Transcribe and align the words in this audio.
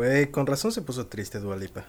Güey, 0.00 0.30
con 0.30 0.46
razón 0.46 0.72
se 0.72 0.80
puso 0.80 1.08
triste 1.08 1.40
Dualipa. 1.40 1.84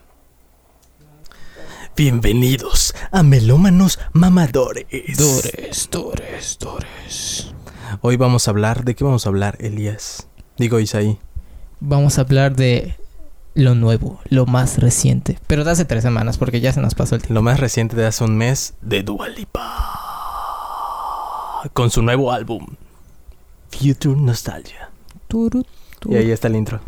Bienvenidos 1.96 2.94
a 3.10 3.24
Melómanos 3.24 4.00
Mamadores. 4.12 4.86
Dores, 5.18 5.88
dores, 5.90 6.58
dores. 6.60 7.54
Hoy 8.02 8.18
vamos 8.18 8.46
a 8.46 8.52
hablar, 8.52 8.84
¿de 8.84 8.96
qué 8.96 9.06
vamos 9.06 9.26
a 9.26 9.30
hablar, 9.30 9.56
Elías? 9.62 10.28
Digo, 10.58 10.82
Isaí. 10.82 11.20
Vamos 11.80 12.18
a 12.18 12.24
hablar 12.24 12.54
de 12.54 12.98
lo 13.54 13.76
nuevo, 13.76 14.20
lo 14.28 14.46
más 14.46 14.80
reciente. 14.80 15.40
Pero 15.48 15.64
de 15.64 15.72
hace 15.72 15.86
tres 15.86 16.04
semanas, 16.04 16.38
porque 16.38 16.60
ya 16.60 16.74
se 16.74 16.82
nos 16.82 16.96
pasó 16.96 17.16
el 17.16 17.22
tiempo. 17.22 17.36
Lo 17.36 17.42
más 17.44 17.62
reciente 17.62 17.96
de 17.96 18.08
hace 18.08 18.26
un 18.26 18.36
mes 18.36 18.74
de 18.82 19.04
Dualipa. 19.04 19.62
Con 21.72 21.90
su 21.90 22.02
nuevo 22.02 22.34
álbum, 22.34 22.76
Future 23.70 24.20
Nostalgia. 24.20 24.90
Turu, 25.30 25.64
turu. 25.64 25.81
Y 26.06 26.16
ahí 26.16 26.32
está 26.32 26.48
el 26.48 26.56
intro. 26.56 26.80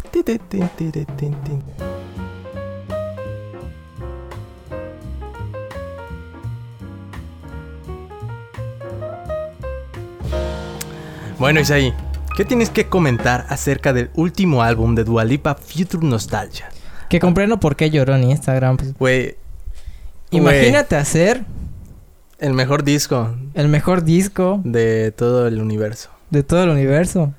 Bueno, 11.40 11.60
Isaí, 11.60 11.94
¿qué 12.38 12.46
tienes 12.46 12.70
que 12.70 12.88
comentar 12.88 13.46
acerca 13.50 13.92
del 13.94 14.10
último 14.16 14.64
álbum 14.64 14.96
de 14.96 15.04
Dualipa, 15.04 15.56
Future 15.56 16.06
Nostalgia? 16.06 16.70
Que 17.10 17.20
comprendo 17.20 17.60
por 17.60 17.76
qué 17.76 17.90
lloró 17.90 18.16
en 18.16 18.24
Instagram. 18.24 18.78
pues. 18.78 18.98
Güey, 18.98 19.36
Imagínate 20.32 20.96
hacer 20.96 21.44
el 22.40 22.54
mejor 22.54 22.84
disco 22.84 23.36
el 23.54 23.68
mejor 23.68 24.04
disco 24.04 24.60
de 24.64 25.12
todo 25.12 25.48
el 25.48 25.62
universo. 25.62 26.10
de 26.32 26.42
todo 26.42 26.64
el 26.64 26.70
universo 26.70 27.34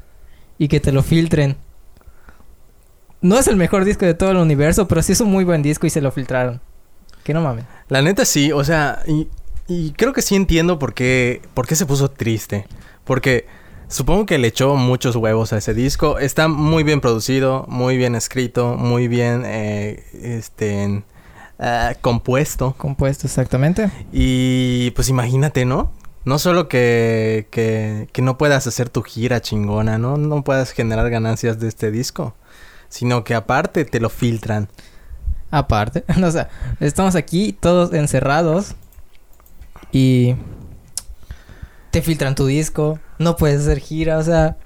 y 0.58 0.68
que 0.68 0.78
te 0.78 0.92
lo 0.92 1.02
filtren. 1.02 1.56
No 3.24 3.38
es 3.38 3.48
el 3.48 3.56
mejor 3.56 3.86
disco 3.86 4.04
de 4.04 4.12
todo 4.12 4.32
el 4.32 4.36
universo, 4.36 4.86
pero 4.86 5.00
sí 5.00 5.12
es 5.12 5.20
un 5.22 5.30
muy 5.30 5.44
buen 5.44 5.62
disco 5.62 5.86
y 5.86 5.90
se 5.90 6.02
lo 6.02 6.12
filtraron. 6.12 6.60
Que 7.22 7.32
no 7.32 7.40
mames. 7.40 7.64
La 7.88 8.02
neta 8.02 8.26
sí, 8.26 8.52
o 8.52 8.62
sea, 8.64 9.02
y, 9.06 9.28
y 9.66 9.92
creo 9.92 10.12
que 10.12 10.20
sí 10.20 10.36
entiendo 10.36 10.78
por 10.78 10.92
qué, 10.92 11.40
por 11.54 11.66
qué 11.66 11.74
se 11.74 11.86
puso 11.86 12.10
triste. 12.10 12.66
Porque 13.04 13.46
supongo 13.88 14.26
que 14.26 14.36
le 14.36 14.48
echó 14.48 14.76
muchos 14.76 15.16
huevos 15.16 15.54
a 15.54 15.56
ese 15.56 15.72
disco. 15.72 16.18
Está 16.18 16.48
muy 16.48 16.84
bien 16.84 17.00
producido, 17.00 17.64
muy 17.66 17.96
bien 17.96 18.14
escrito, 18.14 18.76
muy 18.76 19.08
bien 19.08 19.44
eh, 19.46 20.04
este, 20.20 21.02
ah, 21.58 21.94
compuesto. 22.02 22.74
Compuesto 22.76 23.26
exactamente. 23.26 23.90
Y 24.12 24.90
pues 24.90 25.08
imagínate, 25.08 25.64
¿no? 25.64 25.92
No 26.26 26.38
solo 26.38 26.68
que, 26.68 27.48
que, 27.50 28.06
que 28.12 28.20
no 28.20 28.36
puedas 28.36 28.66
hacer 28.66 28.90
tu 28.90 29.02
gira 29.02 29.40
chingona, 29.40 29.96
¿no? 29.96 30.18
No 30.18 30.44
puedas 30.44 30.72
generar 30.72 31.08
ganancias 31.08 31.58
de 31.58 31.68
este 31.68 31.90
disco. 31.90 32.34
Sino 32.94 33.24
que 33.24 33.34
aparte 33.34 33.84
te 33.84 33.98
lo 33.98 34.08
filtran. 34.08 34.68
Aparte, 35.50 36.04
o 36.24 36.30
sea, 36.30 36.48
estamos 36.78 37.16
aquí 37.16 37.52
todos 37.52 37.92
encerrados 37.92 38.76
y 39.90 40.36
te 41.90 42.02
filtran 42.02 42.36
tu 42.36 42.46
disco, 42.46 43.00
no 43.18 43.34
puedes 43.34 43.62
hacer 43.62 43.80
gira, 43.80 44.18
o 44.18 44.22
sea, 44.22 44.56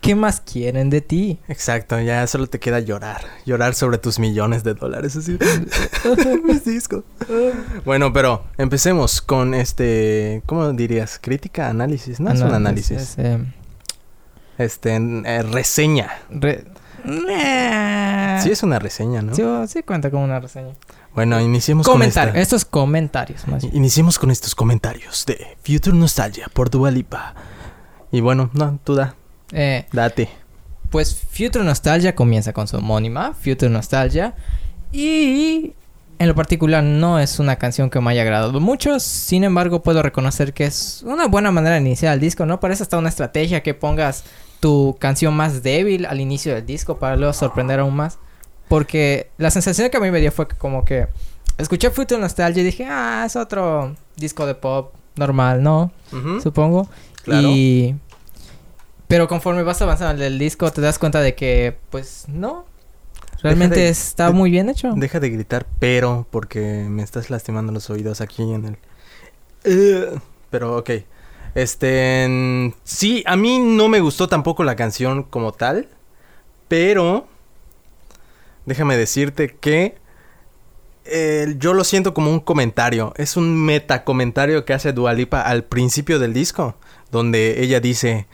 ¿qué 0.00 0.16
más 0.16 0.40
quieren 0.40 0.90
de 0.90 1.00
ti? 1.00 1.38
Exacto, 1.46 2.00
ya 2.00 2.26
solo 2.26 2.48
te 2.48 2.58
queda 2.58 2.80
llorar. 2.80 3.22
Llorar 3.44 3.74
sobre 3.76 3.98
tus 3.98 4.18
millones 4.18 4.64
de 4.64 4.74
dólares. 4.74 5.14
Así. 5.14 5.38
Mis 6.44 6.64
discos. 6.64 7.04
Bueno, 7.84 8.12
pero 8.12 8.42
empecemos 8.58 9.20
con 9.20 9.54
este. 9.54 10.42
¿Cómo 10.46 10.72
dirías? 10.72 11.20
¿Crítica? 11.22 11.68
¿Análisis? 11.68 12.18
No, 12.18 12.32
es 12.32 12.40
un 12.40 12.52
análisis. 12.52 12.98
es, 13.00 13.14
eh, 13.18 13.38
Este. 14.58 14.96
eh, 14.96 15.42
reseña. 15.42 16.10
re- 16.30 16.64
Nah. 17.06 18.40
Sí, 18.40 18.50
es 18.50 18.62
una 18.62 18.78
reseña, 18.78 19.22
¿no? 19.22 19.34
Sí, 19.34 19.42
sí 19.68 19.82
cuenta 19.82 20.10
como 20.10 20.24
una 20.24 20.40
reseña. 20.40 20.74
Bueno, 21.14 21.40
iniciemos 21.40 21.86
con 21.86 21.94
Comentario, 21.94 22.30
esta. 22.30 22.40
estos 22.40 22.64
comentarios 22.64 23.46
más 23.48 23.62
bien. 23.62 23.74
Iniciemos 23.76 24.18
con 24.18 24.30
estos 24.30 24.54
comentarios 24.54 25.24
de 25.26 25.56
Future 25.64 25.96
Nostalgia 25.96 26.48
por 26.52 26.68
Dua 26.70 26.90
Lipa. 26.90 27.34
Y 28.12 28.20
bueno, 28.20 28.50
no, 28.52 28.78
tú 28.84 28.94
da, 28.94 29.14
Eh, 29.52 29.86
date. 29.92 30.28
Pues 30.90 31.16
Future 31.30 31.64
Nostalgia 31.64 32.14
comienza 32.14 32.52
con 32.52 32.68
su 32.68 32.76
homónima, 32.76 33.32
Future 33.34 33.70
Nostalgia. 33.70 34.34
Y 34.92 35.72
en 36.18 36.28
lo 36.28 36.34
particular 36.34 36.82
no 36.82 37.18
es 37.18 37.38
una 37.38 37.56
canción 37.56 37.90
que 37.90 38.00
me 38.00 38.10
haya 38.10 38.22
agradado 38.22 38.60
mucho. 38.60 39.00
Sin 39.00 39.42
embargo, 39.44 39.82
puedo 39.82 40.02
reconocer 40.02 40.52
que 40.52 40.64
es 40.66 41.02
una 41.06 41.26
buena 41.26 41.50
manera 41.50 41.74
de 41.76 41.80
iniciar 41.80 42.14
el 42.14 42.20
disco, 42.20 42.46
¿no? 42.46 42.60
Parece 42.60 42.82
hasta 42.82 42.98
una 42.98 43.08
estrategia 43.08 43.62
que 43.62 43.74
pongas 43.74 44.24
tu 44.60 44.96
canción 44.98 45.34
más 45.34 45.62
débil 45.62 46.06
al 46.06 46.20
inicio 46.20 46.54
del 46.54 46.64
disco 46.66 46.98
para 46.98 47.16
luego 47.16 47.32
sorprender 47.32 47.80
aún 47.80 47.94
más. 47.96 48.18
Porque 48.68 49.30
la 49.38 49.50
sensación 49.50 49.90
que 49.90 49.96
a 49.96 50.00
mí 50.00 50.10
me 50.10 50.20
dio 50.20 50.32
fue 50.32 50.48
que 50.48 50.56
como 50.56 50.84
que 50.84 51.06
escuché 51.58 51.90
Future 51.90 52.20
Nostalgia 52.20 52.62
y 52.62 52.64
dije, 52.64 52.86
ah, 52.88 53.24
es 53.26 53.36
otro 53.36 53.94
disco 54.16 54.44
de 54.46 54.54
pop 54.54 54.92
normal, 55.16 55.62
¿no? 55.62 55.92
Supongo. 56.42 56.88
Claro. 57.22 57.48
Y... 57.48 57.94
Pero 59.08 59.28
conforme 59.28 59.62
vas 59.62 59.80
avanzando 59.82 60.24
en 60.24 60.32
el 60.32 60.38
disco 60.38 60.72
te 60.72 60.80
das 60.80 60.98
cuenta 60.98 61.20
de 61.20 61.36
que, 61.36 61.76
pues, 61.90 62.24
no. 62.26 62.64
Realmente 63.40 63.78
de- 63.80 63.88
está 63.90 64.26
de- 64.28 64.32
muy 64.32 64.50
bien 64.50 64.68
hecho. 64.68 64.92
Deja 64.96 65.20
de 65.20 65.30
gritar, 65.30 65.64
pero, 65.78 66.26
porque 66.30 66.86
me 66.88 67.04
estás 67.04 67.30
lastimando 67.30 67.70
los 67.72 67.88
oídos 67.90 68.20
aquí 68.20 68.42
en 68.42 68.64
el... 68.64 68.78
Eh, 69.62 70.18
pero, 70.50 70.76
ok. 70.76 70.90
Este... 71.56 72.72
Sí, 72.84 73.24
a 73.26 73.34
mí 73.36 73.58
no 73.58 73.88
me 73.88 74.00
gustó 74.00 74.28
tampoco 74.28 74.62
la 74.62 74.76
canción 74.76 75.22
como 75.24 75.52
tal, 75.52 75.88
pero... 76.68 77.26
Déjame 78.66 78.96
decirte 78.96 79.56
que... 79.56 79.96
eh, 81.04 81.54
yo 81.58 81.72
lo 81.72 81.84
siento 81.84 82.14
como 82.14 82.30
un 82.30 82.40
comentario. 82.40 83.12
Es 83.16 83.36
un 83.36 83.56
metacomentario 83.56 84.64
que 84.64 84.74
hace 84.74 84.92
Dualipa 84.92 85.40
al 85.40 85.64
principio 85.64 86.18
del 86.18 86.32
disco. 86.32 86.76
Donde 87.10 87.62
ella 87.62 87.80
dice... 87.80 88.26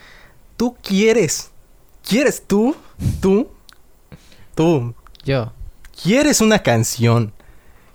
Tú 0.57 0.77
quieres... 0.83 1.51
¿Quieres 2.07 2.47
tú? 2.47 2.77
Tú... 3.21 3.49
Tú... 4.55 4.95
Yo, 5.25 5.53
¿Quieres 6.03 6.41
una 6.41 6.59
canción 6.61 7.33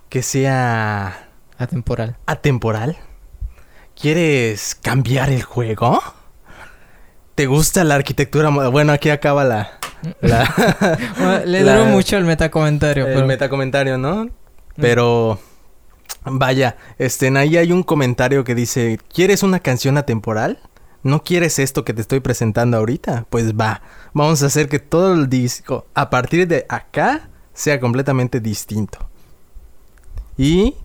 que 0.08 0.24
sea 0.24 1.30
atemporal. 1.58 2.16
atemporal? 2.26 2.98
¿Quieres 4.00 4.76
cambiar 4.76 5.32
el 5.32 5.42
juego? 5.42 6.00
¿Te 7.34 7.48
gusta 7.48 7.84
la 7.84 7.96
arquitectura? 7.96 8.50
Bueno, 8.50 8.94
aquí 8.94 9.10
acaba 9.10 9.44
la... 9.44 9.80
la 10.22 10.54
Bueno, 11.18 11.46
Le 11.46 11.64
duró 11.64 11.86
mucho 11.86 12.16
el 12.16 12.26
metacomentario, 12.26 13.08
el 13.08 13.14
pero... 13.16 13.26
metacomentario, 13.26 13.98
¿no? 13.98 14.30
Pero... 14.76 15.40
Vaya, 16.24 16.78
este, 17.00 17.36
ahí 17.38 17.58
hay 17.58 17.72
un 17.72 17.82
comentario 17.82 18.44
que 18.44 18.54
dice, 18.54 19.00
¿quieres 19.12 19.42
una 19.42 19.62
canción 19.62 19.98
atemporal? 19.98 20.60
¿No 21.02 21.24
quieres 21.24 21.58
esto 21.58 21.84
que 21.84 21.94
te 21.94 22.02
estoy 22.02 22.20
presentando 22.20 22.78
ahorita? 22.78 23.26
Pues 23.32 23.54
va, 23.54 23.82
vamos 24.14 24.44
a 24.44 24.48
hacer 24.48 24.70
que 24.70 24.78
todo 24.78 25.14
el 25.14 25.28
disco, 25.28 25.88
a 25.96 26.12
partir 26.12 26.48
de 26.48 26.66
acá, 26.70 27.30
sea 27.54 27.80
completamente 27.80 28.42
distinto. 28.42 29.00
Y, 30.38 30.76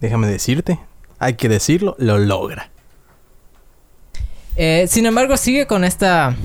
déjame 0.00 0.28
decirte, 0.28 0.78
hay 1.18 1.34
que 1.34 1.48
decirlo, 1.48 1.94
lo 1.98 2.18
logra. 2.18 2.70
Eh, 4.56 4.86
sin 4.88 5.06
embargo, 5.06 5.36
sigue 5.36 5.66
con 5.66 5.84
esta... 5.84 6.36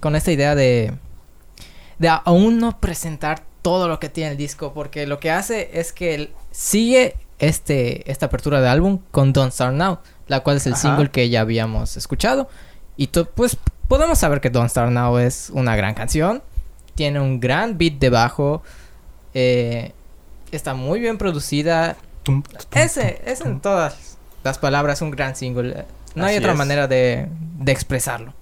Con 0.00 0.16
esta 0.16 0.32
idea 0.32 0.54
de... 0.54 0.94
De 1.98 2.08
aún 2.08 2.58
no 2.58 2.78
presentar 2.78 3.42
todo 3.62 3.88
lo 3.88 3.98
que 3.98 4.08
tiene 4.08 4.32
el 4.32 4.36
disco. 4.36 4.72
Porque 4.74 5.06
lo 5.06 5.18
que 5.18 5.30
hace 5.30 5.70
es 5.72 5.92
que 5.92 6.14
él 6.14 6.32
sigue 6.50 7.16
este, 7.38 8.10
esta 8.10 8.26
apertura 8.26 8.60
de 8.60 8.68
álbum 8.68 9.00
con 9.10 9.32
Don't 9.32 9.52
Start 9.52 9.74
Now. 9.74 9.98
La 10.28 10.40
cual 10.40 10.58
es 10.58 10.66
el 10.66 10.74
Ajá. 10.74 10.82
single 10.82 11.10
que 11.10 11.28
ya 11.28 11.40
habíamos 11.40 11.96
escuchado. 11.96 12.48
Y 12.96 13.08
pues 13.08 13.56
podemos 13.88 14.18
saber 14.18 14.40
que 14.40 14.50
Don't 14.50 14.70
Start 14.70 14.90
Now 14.92 15.18
es 15.18 15.50
una 15.52 15.76
gran 15.76 15.94
canción. 15.94 16.42
Tiene 16.94 17.20
un 17.20 17.40
gran 17.40 17.76
beat 17.78 17.94
de 17.94 18.10
bajo. 18.10 18.62
eh, 19.34 19.92
está 20.52 20.74
muy 20.74 21.00
bien 21.00 21.18
producida. 21.18 21.96
Tum, 22.26 22.42
Ese 22.72 23.22
es 23.24 23.40
en 23.40 23.60
todas 23.60 24.18
las 24.42 24.58
palabras 24.58 25.00
un 25.00 25.12
gran 25.12 25.36
single. 25.36 25.84
No 26.16 26.24
hay 26.26 26.36
otra 26.38 26.52
es. 26.52 26.58
manera 26.58 26.88
de, 26.88 27.28
de 27.58 27.70
expresarlo. 27.72 28.34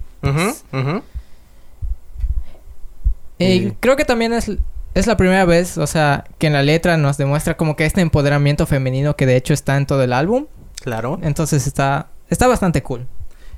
Eh, 3.39 3.59
Sí. 3.61 3.77
Creo 3.79 3.95
que 3.95 4.05
también 4.05 4.33
es, 4.33 4.49
es 4.95 5.05
la 5.07 5.17
primera 5.17 5.45
vez, 5.45 5.77
o 5.77 5.85
sea, 5.85 6.23
que 6.39 6.47
en 6.47 6.53
la 6.53 6.63
letra 6.63 6.97
nos 6.97 7.17
demuestra 7.17 7.57
como 7.57 7.75
que 7.75 7.85
este 7.85 8.01
empoderamiento 8.01 8.65
femenino 8.65 9.15
que 9.15 9.27
de 9.27 9.35
hecho 9.35 9.53
está 9.53 9.77
en 9.77 9.85
todo 9.85 10.01
el 10.03 10.13
álbum. 10.13 10.47
Claro. 10.81 11.19
Entonces 11.21 11.67
está, 11.67 12.07
está 12.29 12.47
bastante 12.47 12.81
cool. 12.81 13.05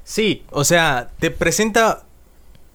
Sí, 0.03 0.43
o 0.51 0.63
sea, 0.65 1.09
te 1.19 1.31
presenta. 1.31 2.03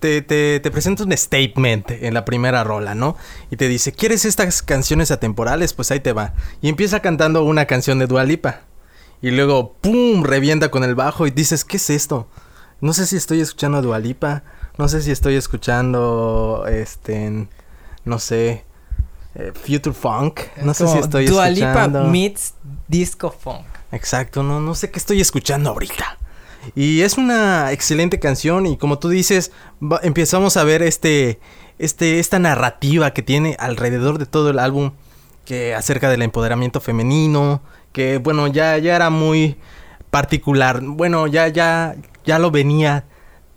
Te, 0.03 0.21
te, 0.21 0.59
te 0.59 0.71
presenta 0.73 1.05
un 1.05 1.17
statement 1.17 1.93
en 1.93 2.13
la 2.13 2.25
primera 2.25 2.65
rola, 2.65 2.97
¿no? 2.97 3.17
Y 3.53 3.57
te 3.57 3.69
dice, 3.69 3.93
¿quieres 3.93 4.25
estas 4.25 4.61
canciones 4.61 5.13
atemporales? 5.13 5.75
Pues 5.75 5.93
ahí 5.93 6.01
te 6.01 6.13
va. 6.13 6.35
Y 6.61 6.69
empieza 6.69 6.99
cantando 6.99 7.45
una 7.45 7.67
canción 7.67 8.01
de 8.01 8.09
Dualipa. 8.09 8.63
Y 9.21 9.31
luego, 9.31 9.75
¡pum! 9.81 10.25
revienta 10.25 10.73
con 10.73 10.83
el 10.83 10.97
bajo 10.97 11.29
y 11.29 11.31
dices, 11.31 11.65
¿qué 11.65 11.77
es 11.77 11.89
esto? 11.89 12.27
No 12.81 12.93
sé 12.93 13.07
si 13.07 13.17
estoy 13.17 13.41
escuchando 13.41 13.79
a 13.79 13.81
Dualipa. 13.81 14.43
No 14.77 14.89
sé 14.89 15.03
si 15.03 15.13
estoy 15.13 15.37
escuchando, 15.37 16.65
este, 16.69 17.47
no 18.05 18.19
sé, 18.19 18.65
eh, 19.37 19.53
Future 19.55 19.95
Funk. 19.95 20.41
No 20.63 20.73
Es 20.73 20.79
sé 20.79 20.89
si 20.89 20.99
estoy 20.99 21.27
Dua 21.27 21.49
escuchando. 21.49 22.09
meets 22.09 22.55
disco 22.89 23.31
funk. 23.31 23.65
Exacto, 23.93 24.43
no, 24.43 24.61
no 24.61 24.75
sé 24.75 24.91
qué 24.91 24.99
estoy 24.99 25.21
escuchando 25.21 25.71
ahorita. 25.71 26.19
Y 26.75 27.01
es 27.03 27.19
una 27.19 27.73
excelente 27.73 28.19
canción 28.19 28.67
y 28.67 28.77
como 28.77 28.99
tú 28.99 29.09
dices, 29.09 29.53
va- 29.83 30.01
empezamos 30.03 30.57
a 30.57 30.65
ver 30.65 30.83
este, 30.83 31.41
este, 31.79 32.19
esta 32.21 32.39
narrativa 32.39 33.13
que 33.13 33.23
tiene 33.23 33.57
alrededor 33.59 34.19
de 34.19 34.27
todo 34.27 34.51
el 34.51 34.59
álbum, 34.59 34.93
que 35.45 35.75
acerca 35.75 36.09
del 36.09 36.23
empoderamiento 36.23 36.81
femenino, 36.81 37.63
que 37.93 38.19
bueno, 38.19 38.47
ya, 38.47 38.79
ya 38.79 38.95
era 38.97 39.11
muy 39.11 39.57
particular. 40.11 40.81
Bueno, 40.83 41.27
ya, 41.27 41.49
ya, 41.49 41.97
ya 42.25 42.39
lo 42.39 42.51
venía 42.51 43.05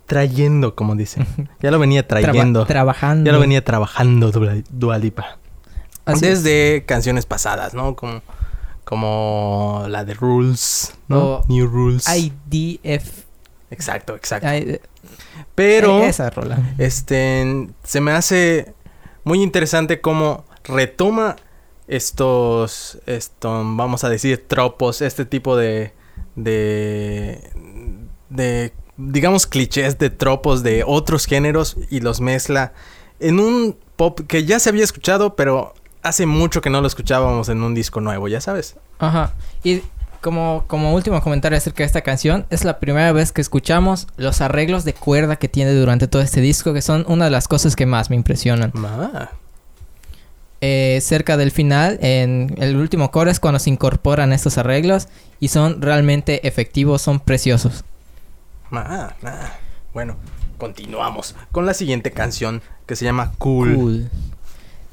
trayendo, 0.06 0.74
como 0.74 0.94
dicen. 0.96 1.26
Ya 1.60 1.70
lo 1.70 1.78
venía 1.78 2.06
Traba- 2.06 2.22
trayendo. 2.22 2.66
trabajando. 2.66 3.28
ya 3.28 3.32
lo 3.32 3.40
venía 3.40 3.64
trabajando 3.64 4.30
Dua, 4.30 4.54
Dua 4.70 4.98
Lipa. 4.98 5.38
Así 6.04 6.26
es. 6.26 6.42
Desde 6.44 6.84
canciones 6.86 7.26
pasadas, 7.26 7.74
¿no? 7.74 7.96
Como, 7.96 8.22
como 8.86 9.84
la 9.88 10.04
de 10.04 10.14
Rules, 10.14 10.94
¿no? 11.08 11.18
O 11.18 11.44
New 11.48 11.66
Rules. 11.66 12.04
IDF. 12.08 13.24
Exacto, 13.68 14.14
exacto. 14.14 14.46
Ay, 14.46 14.78
Pero, 15.56 16.04
esa 16.04 16.30
rola. 16.30 16.74
este, 16.78 17.66
se 17.82 18.00
me 18.00 18.12
hace 18.12 18.74
muy 19.24 19.42
interesante 19.42 20.00
cómo 20.00 20.44
retoma 20.62 21.34
estos, 21.88 22.98
esto, 23.06 23.48
vamos 23.50 24.04
a 24.04 24.08
decir, 24.08 24.46
tropos, 24.46 25.02
este 25.02 25.24
tipo 25.24 25.56
de, 25.56 25.92
de, 26.36 27.40
de, 28.30 28.72
digamos, 28.96 29.48
clichés 29.48 29.98
de 29.98 30.10
tropos 30.10 30.62
de 30.62 30.84
otros 30.86 31.26
géneros 31.26 31.76
y 31.90 31.98
los 31.98 32.20
mezcla 32.20 32.72
en 33.18 33.40
un 33.40 33.76
pop 33.96 34.20
que 34.28 34.44
ya 34.44 34.60
se 34.60 34.68
había 34.68 34.84
escuchado, 34.84 35.34
pero 35.34 35.74
hace 36.06 36.26
mucho 36.26 36.60
que 36.60 36.70
no 36.70 36.80
lo 36.80 36.86
escuchábamos 36.86 37.48
en 37.48 37.62
un 37.62 37.74
disco 37.74 38.00
nuevo, 38.00 38.28
ya 38.28 38.40
sabes. 38.40 38.76
Ajá. 38.98 39.32
Y 39.62 39.82
como, 40.20 40.64
como 40.66 40.94
último 40.94 41.20
comentario 41.20 41.58
acerca 41.58 41.82
de 41.82 41.86
esta 41.86 42.00
canción, 42.00 42.46
es 42.50 42.64
la 42.64 42.78
primera 42.80 43.12
vez 43.12 43.32
que 43.32 43.40
escuchamos 43.40 44.06
los 44.16 44.40
arreglos 44.40 44.84
de 44.84 44.94
cuerda 44.94 45.36
que 45.36 45.48
tiene 45.48 45.72
durante 45.72 46.08
todo 46.08 46.22
este 46.22 46.40
disco, 46.40 46.72
que 46.72 46.82
son 46.82 47.04
una 47.08 47.26
de 47.26 47.30
las 47.30 47.48
cosas 47.48 47.76
que 47.76 47.86
más 47.86 48.10
me 48.10 48.16
impresionan. 48.16 48.72
Ah, 48.76 49.30
Eh, 50.62 51.00
cerca 51.02 51.36
del 51.36 51.50
final, 51.50 51.98
en 52.00 52.54
el 52.58 52.76
último 52.76 53.10
coro 53.10 53.30
es 53.30 53.40
cuando 53.40 53.58
se 53.58 53.68
incorporan 53.70 54.32
estos 54.32 54.56
arreglos 54.56 55.06
y 55.38 55.48
son 55.48 55.82
realmente 55.82 56.46
efectivos, 56.48 57.02
son 57.02 57.20
preciosos. 57.20 57.84
ah, 58.72 59.14
ah. 59.22 59.52
Bueno, 59.92 60.16
continuamos 60.58 61.34
con 61.52 61.66
la 61.66 61.74
siguiente 61.74 62.10
canción 62.10 62.62
que 62.86 62.96
se 62.96 63.04
llama 63.04 63.32
Cool. 63.38 63.74
Cool. 63.74 64.10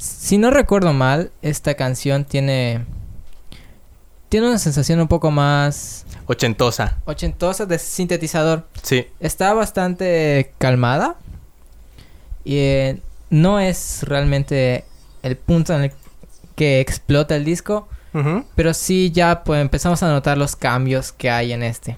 Si 0.04 0.38
no 0.38 0.52
recuerdo 0.52 0.92
mal, 0.92 1.32
esta 1.42 1.76
canción 1.76 2.26
tiene 2.26 2.86
tiene 4.28 4.50
una 4.50 4.58
sensación 4.58 5.00
un 5.00 5.08
poco 5.08 5.32
más 5.32 6.06
Ochentosa. 6.26 6.98
ochentosa 7.06 7.66
de 7.66 7.80
sintetizador. 7.80 8.68
Sí. 8.82 9.08
Está 9.22 9.54
bastante 9.54 10.52
calmada 10.58 11.16
y 12.44 12.58
eh, 12.58 13.02
no 13.30 13.62
es 13.62 14.04
realmente 14.04 14.84
el 15.22 15.38
punto 15.38 15.74
en 15.74 15.84
el 15.84 15.92
que 16.58 16.82
explota 16.82 17.38
el 17.38 17.46
disco, 17.46 17.88
pero 18.56 18.74
sí 18.74 19.10
ya 19.12 19.44
pues 19.46 19.62
empezamos 19.62 20.04
a 20.04 20.10
notar 20.10 20.38
los 20.38 20.58
cambios 20.58 21.14
que 21.14 21.30
hay 21.30 21.54
en 21.54 21.64
este. 21.64 21.96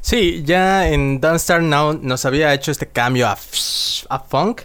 Sí, 0.00 0.42
ya 0.44 0.88
en 0.88 1.20
Don't 1.20 1.38
Start 1.38 1.62
Now 1.62 1.92
nos 2.02 2.24
había 2.24 2.52
hecho 2.52 2.72
este 2.72 2.88
cambio 2.88 3.28
a, 3.28 3.38
a 4.08 4.18
funk. 4.18 4.62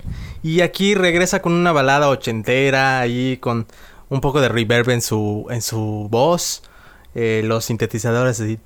Y 0.47 0.61
aquí 0.61 0.95
regresa 0.95 1.41
con 1.41 1.51
una 1.51 1.73
balada 1.73 2.07
ochentera, 2.07 3.01
ahí 3.01 3.35
con 3.35 3.67
un 4.07 4.21
poco 4.21 4.39
de 4.39 4.47
reverb 4.47 4.91
en 4.91 5.01
su, 5.01 5.45
en 5.49 5.61
su 5.61 6.07
voz. 6.09 6.63
Eh, 7.15 7.41
los 7.43 7.65
sintetizadores 7.65 8.39
así. 8.39 8.57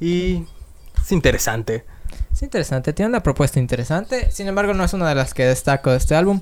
Y 0.00 0.44
es 1.00 1.12
interesante. 1.12 1.84
Es 2.32 2.42
interesante, 2.42 2.92
tiene 2.92 3.10
una 3.10 3.22
propuesta 3.22 3.60
interesante, 3.60 4.28
sin 4.32 4.48
embargo 4.48 4.74
no 4.74 4.82
es 4.82 4.92
una 4.92 5.08
de 5.08 5.14
las 5.14 5.32
que 5.32 5.44
destaco 5.44 5.92
de 5.92 5.98
este 5.98 6.16
álbum. 6.16 6.40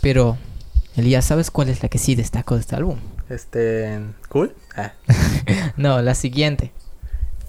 Pero, 0.00 0.38
Elías, 0.96 1.26
¿sabes 1.26 1.50
cuál 1.50 1.68
es 1.68 1.82
la 1.82 1.90
que 1.90 1.98
sí 1.98 2.14
destaco 2.14 2.54
de 2.54 2.62
este 2.62 2.76
álbum? 2.76 2.98
Este. 3.28 4.00
Cool. 4.30 4.54
Ah. 4.74 4.94
No, 5.76 6.00
la 6.00 6.14
siguiente. 6.14 6.72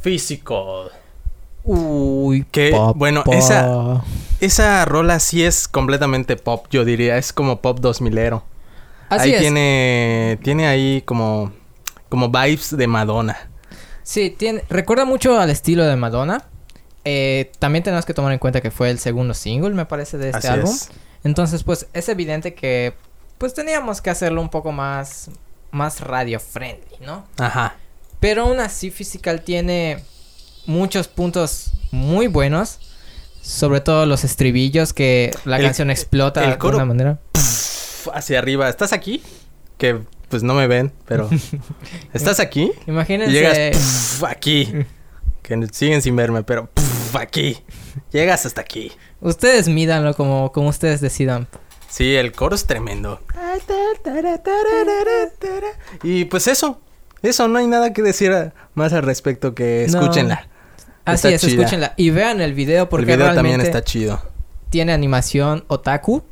Physical. 0.02 0.92
Uy, 1.68 2.46
Que, 2.52 2.72
pop, 2.72 2.96
bueno, 2.98 3.24
esa- 3.32 4.02
Esa 4.40 4.86
rola 4.86 5.20
sí 5.20 5.44
es 5.44 5.68
completamente 5.68 6.36
pop, 6.36 6.68
yo 6.70 6.86
diría. 6.86 7.18
Es 7.18 7.34
como 7.34 7.60
pop 7.62 7.80
2000ero. 7.80 8.44
Así 9.10 9.30
ahí 9.30 9.36
es. 9.36 9.42
tiene 9.42 10.40
tiene 10.44 10.68
ahí 10.68 11.02
como 11.06 11.52
como 12.10 12.30
vibes 12.30 12.76
de 12.78 12.88
Madonna. 12.88 13.50
Sí, 14.04 14.30
tiene, 14.30 14.64
recuerda 14.70 15.06
mucho 15.06 15.40
al 15.40 15.50
estilo 15.50 15.84
de 15.86 15.96
Madonna. 15.96 16.44
Eh, 17.04 17.52
también 17.60 17.84
tenemos 17.84 18.06
que 18.06 18.14
tomar 18.14 18.32
en 18.32 18.40
cuenta 18.40 18.62
que 18.62 18.70
fue 18.72 18.90
el 18.90 19.00
segundo 19.00 19.34
single, 19.34 19.72
me 19.72 19.86
parece, 19.86 20.18
de 20.18 20.28
este 20.28 20.38
Así 20.40 20.48
álbum. 20.48 20.72
es. 20.74 20.90
Entonces, 21.24 21.64
pues 21.64 21.88
es 21.94 22.08
evidente 22.10 22.54
que 22.54 22.94
pues 23.38 23.54
teníamos 23.54 24.02
que 24.02 24.10
hacerlo 24.10 24.42
un 24.42 24.50
poco 24.50 24.72
más 24.72 25.30
más 25.72 26.00
radio 26.02 26.40
friendly, 26.40 26.98
¿no? 27.06 27.26
Ajá. 27.38 27.76
Pero 28.20 28.44
aún 28.44 28.60
así 28.60 28.90
Physical 28.92 29.42
tiene 29.42 30.04
muchos 30.68 31.08
puntos 31.08 31.72
muy 31.92 32.28
buenos, 32.28 32.80
sobre 33.42 33.82
todo 33.82 34.06
los 34.06 34.24
estribillos 34.24 34.94
que 34.94 35.32
la 35.46 35.58
El- 35.58 35.64
canción 35.64 35.90
explota 35.90 36.42
el 36.44 36.48
de 36.48 36.54
alguna 36.54 36.86
manera. 36.86 37.20
Hacia 38.14 38.40
arriba. 38.40 38.70
¿Estás 38.70 38.94
aquí? 38.94 39.22
Que 39.78 40.00
pues 40.30 40.44
no 40.44 40.54
me 40.54 40.68
ven, 40.68 40.92
pero 41.06 41.30
¿estás 42.14 42.40
aquí? 42.40 42.72
Imagínense 42.86 43.32
llegas 43.34 44.24
aquí. 44.24 44.74
Que 45.42 45.68
siguen 45.72 46.02
sin 46.02 46.16
verme, 46.16 46.44
pero 46.44 46.70
aquí. 47.14 47.58
Llegas 48.12 48.46
hasta 48.46 48.62
aquí. 48.62 48.92
ustedes 49.22 49.68
mídanlo 49.70 50.14
como 50.14 50.52
como 50.52 50.68
ustedes 50.70 51.00
decidan. 51.02 51.48
Sí, 51.90 52.16
el 52.16 52.34
coro 52.34 52.54
es 52.56 52.66
tremendo. 52.66 53.22
Y 56.04 56.26
pues 56.26 56.48
eso. 56.48 56.80
Eso, 57.24 57.48
no 57.48 57.58
hay 57.58 57.68
nada 57.68 57.94
que 57.94 58.04
decir 58.04 58.52
más 58.76 58.94
al 58.94 59.02
respecto 59.04 59.56
que 59.56 59.88
No. 59.90 60.02
Así 61.08 61.28
Está 61.28 61.30
es, 61.30 61.42
chida. 61.42 61.62
escúchenla 61.62 61.94
y 61.96 62.10
vean 62.10 62.42
el 62.42 62.54
video 62.54 62.90
porque 62.90 63.12
el 63.14 63.18
video 63.18 63.34
también 63.34 63.60
realmente 63.60 63.68
está 63.68 63.84
chido. 63.84 64.22
tiene 64.70 64.94
animación 64.94 65.64
otaku. 65.68 66.24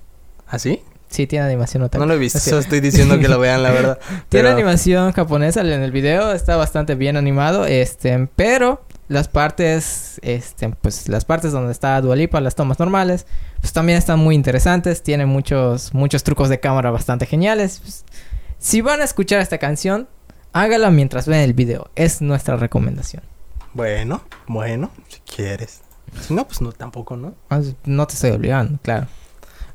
¿Así? 0.48 0.82
Sí, 1.08 1.28
tiene 1.28 1.46
animación 1.46 1.84
otaku. 1.84 2.02
No 2.02 2.08
lo 2.08 2.16
he 2.16 2.18
visto, 2.18 2.38
Así 2.40 2.54
estoy 2.54 2.82
diciendo 2.82 3.18
que 3.18 3.30
lo 3.30 3.40
vean, 3.40 3.64
la 3.64 3.72
verdad. 3.72 4.00
Tiene 4.30 4.50
animación 4.50 5.14
japonesa 5.14 5.62
en 5.62 5.82
el 5.82 5.92
video, 5.92 6.34
está 6.34 6.58
bastante 6.58 6.96
bien 6.96 7.16
animado, 7.16 7.66
este, 7.66 8.28
pero 8.36 8.84
las 9.08 9.30
partes, 9.30 10.20
este, 10.24 10.70
pues 10.82 11.08
las 11.08 11.24
partes 11.24 11.54
donde 11.54 11.72
está 11.72 12.02
Dualipa, 12.02 12.42
las 12.42 12.56
tomas 12.56 12.80
normales, 12.80 13.28
pues 13.62 13.72
también 13.72 13.98
están 13.98 14.20
muy 14.20 14.36
interesantes, 14.36 15.04
tiene 15.04 15.26
muchos, 15.26 15.94
muchos 15.94 16.24
trucos 16.24 16.50
de 16.50 16.60
cámara 16.60 16.92
bastante 16.92 17.26
geniales. 17.26 17.80
Pues, 17.82 18.04
si 18.60 18.82
van 18.82 19.00
a 19.00 19.06
escuchar 19.06 19.40
esta 19.40 19.58
canción, 19.58 20.10
hágala 20.52 20.92
mientras 20.92 21.28
ven 21.28 21.40
el 21.40 21.54
video, 21.54 21.90
es 21.96 22.22
nuestra 22.22 22.58
recomendación. 22.58 23.24
Bueno, 23.76 24.22
bueno, 24.48 24.90
si 25.10 25.20
quieres. 25.20 25.82
Si 26.22 26.34
no, 26.34 26.48
pues 26.48 26.62
no, 26.62 26.72
tampoco, 26.72 27.18
¿no? 27.18 27.36
Ah, 27.50 27.60
No 27.84 28.08
te 28.08 28.14
estoy 28.14 28.32
obligando, 28.32 28.80
claro. 28.82 29.08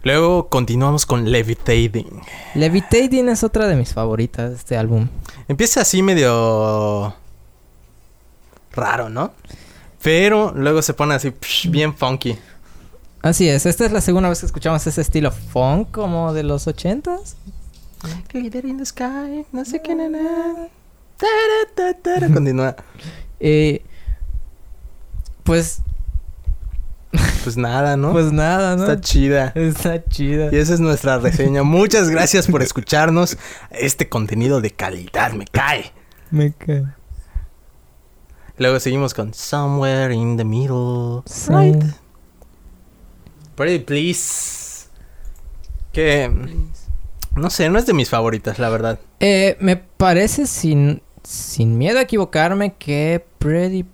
Luego 0.03 0.49
continuamos 0.49 1.05
con 1.05 1.31
Levitating. 1.31 2.23
Levitating 2.55 3.29
es 3.29 3.45
otra 3.45 3.69
de 3.69 3.77
mis 3.77 3.93
favoritas 3.93 4.49
de 4.49 4.57
este 4.57 4.79
álbum. 4.79 5.09
Empieza 5.49 5.83
así 5.83 6.03
medio 6.03 7.15
raro, 8.73 9.11
¿no? 9.11 9.35
Pero 10.03 10.55
luego 10.57 10.81
se 10.81 10.95
pone 10.95 11.15
así 11.15 11.31
psh, 11.31 11.69
bien 11.69 11.95
funky. 11.95 12.39
Así 13.21 13.51
es, 13.51 13.67
esta 13.67 13.85
es 13.85 13.93
la 13.93 14.01
segunda 14.01 14.31
vez 14.31 14.41
que 14.41 14.47
escuchamos 14.47 14.87
ese 14.87 15.03
estilo 15.03 15.31
funk 15.31 15.91
como 15.91 16.33
de 16.33 16.43
los 16.43 16.67
ochentas. 16.67 17.37
Glitter 18.33 18.65
in 18.65 18.79
the 18.79 18.87
sky, 18.87 19.45
no 19.53 19.67
sé 19.67 19.83
qué, 19.83 19.95
tara. 22.03 22.29
Continúa. 22.33 22.77
Eh, 23.43 23.83
pues, 25.51 25.83
Pues 27.43 27.57
nada, 27.57 27.97
¿no? 27.97 28.13
pues 28.13 28.31
nada, 28.31 28.77
¿no? 28.77 28.85
Está 28.85 29.01
chida. 29.01 29.53
Está 29.57 30.05
chida. 30.05 30.49
Y 30.53 30.57
esa 30.57 30.75
es 30.75 30.79
nuestra 30.79 31.19
reseña. 31.19 31.65
Muchas 31.65 32.09
gracias 32.09 32.47
por 32.47 32.63
escucharnos. 32.63 33.37
Este 33.73 34.09
contenido 34.09 34.61
de 34.61 34.71
calidad 34.71 35.33
me 35.33 35.47
cae. 35.47 35.91
Me 36.31 36.53
cae. 36.53 36.85
Luego 38.59 38.79
seguimos 38.79 39.13
con 39.13 39.35
Somewhere 39.35 40.15
in 40.15 40.37
the 40.37 40.45
Middle. 40.45 41.23
Right. 41.49 41.83
Pretty 43.57 43.85
Please. 43.85 44.87
Que. 45.93 46.31
No 47.35 47.51
sé, 47.51 47.71
no 47.71 47.81
es 47.81 47.87
de 47.87 47.93
mis 47.93 48.09
favoritas, 48.09 48.61
la 48.61 48.69
verdad. 48.69 49.01
Eh, 49.19 49.57
me 49.59 49.75
parece 49.77 50.47
sin, 50.47 51.03
sin 51.25 51.77
miedo 51.77 51.99
a 51.99 52.03
equivocarme 52.03 52.75
que 52.75 53.25
Pretty... 53.41 53.85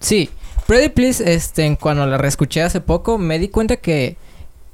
Sí, 0.00 0.30
Pretty 0.66 0.88
Please, 0.88 1.22
este, 1.32 1.76
cuando 1.78 2.06
la 2.06 2.16
reescuché 2.16 2.62
hace 2.62 2.80
poco, 2.80 3.18
me 3.18 3.38
di 3.38 3.48
cuenta 3.48 3.76
que 3.76 4.16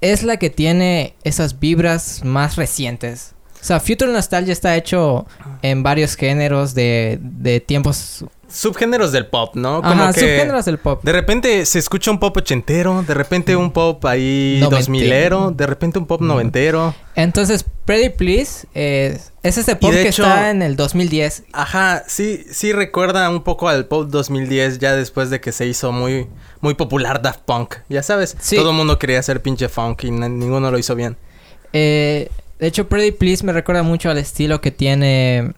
es 0.01 0.23
la 0.23 0.37
que 0.37 0.49
tiene 0.49 1.15
esas 1.25 1.59
vibras 1.59 2.25
más 2.25 2.55
recientes. 2.55 3.35
O 3.61 3.65
sea, 3.65 3.79
Future 3.81 4.11
Nostalgia 4.11 4.53
está 4.53 4.75
hecho 4.77 5.27
en 5.63 5.83
varios 5.83 6.15
géneros 6.17 6.75
de, 6.75 7.19
de 7.21 7.61
tiempos... 7.61 8.25
Subgéneros 8.53 9.13
del 9.13 9.27
pop, 9.27 9.55
¿no? 9.55 9.81
Como 9.81 10.03
Ajá, 10.03 10.13
que 10.13 10.21
subgéneros 10.23 10.65
del 10.65 10.79
pop. 10.79 11.01
de 11.05 11.13
repente 11.13 11.65
se 11.67 11.79
escucha 11.79 12.11
un 12.11 12.19
pop 12.19 12.37
ochentero, 12.37 13.05
de 13.07 13.15
repente 13.15 13.55
un 13.55 13.71
pop 13.71 14.05
ahí 14.07 14.57
Noventero. 14.61 14.77
dos 14.81 14.89
milero, 14.89 15.51
de 15.53 15.67
repente 15.69 16.01
un 16.01 16.07
pop 16.07 16.21
noventero. 16.21 16.93
Entonces, 17.15 17.65
Pretty 17.85 18.09
Please 18.09 18.67
es, 18.75 19.31
es 19.45 19.57
ese 19.57 19.77
pop 19.77 19.93
que 19.93 20.09
hecho- 20.09 20.25
está 20.25 20.51
en 20.51 20.63
el 20.63 20.75
2010. 20.75 21.45
Ajá, 21.53 22.03
sí, 22.09 22.45
sí 22.51 22.73
recuerda 22.73 23.31
un 23.31 23.45
poco 23.45 23.69
al 23.69 23.87
pop 23.87 24.09
2010 24.11 24.81
ya 24.81 24.97
después 24.97 25.31
de 25.31 25.41
que 25.41 25.53
se 25.53 25.67
hizo 25.69 25.93
muy, 25.93 26.27
muy 26.61 26.75
popular 26.75 27.23
Daft 27.23 27.43
Punk. 27.45 27.77
Ya 27.89 28.03
sabes, 28.03 28.37
Sí. 28.41 28.57
todo 28.57 28.71
el 28.71 28.77
mundo 28.77 28.99
quería 28.99 29.21
hacer 29.21 29.43
pinche 29.43 29.69
funk 29.69 30.03
y 30.03 30.11
ninguno 30.11 30.73
lo 30.73 30.79
hizo 30.79 30.97
bien. 30.97 31.17
Eh, 31.73 32.29
de 32.61 32.67
hecho, 32.67 32.89
Pretty 32.89 33.13
Please 33.13 33.45
me 33.45 33.53
recuerda 33.53 33.83
mucho 33.83 34.11
al 34.11 34.19
estilo 34.19 34.61
que 34.61 34.71
tiene... 34.71 35.55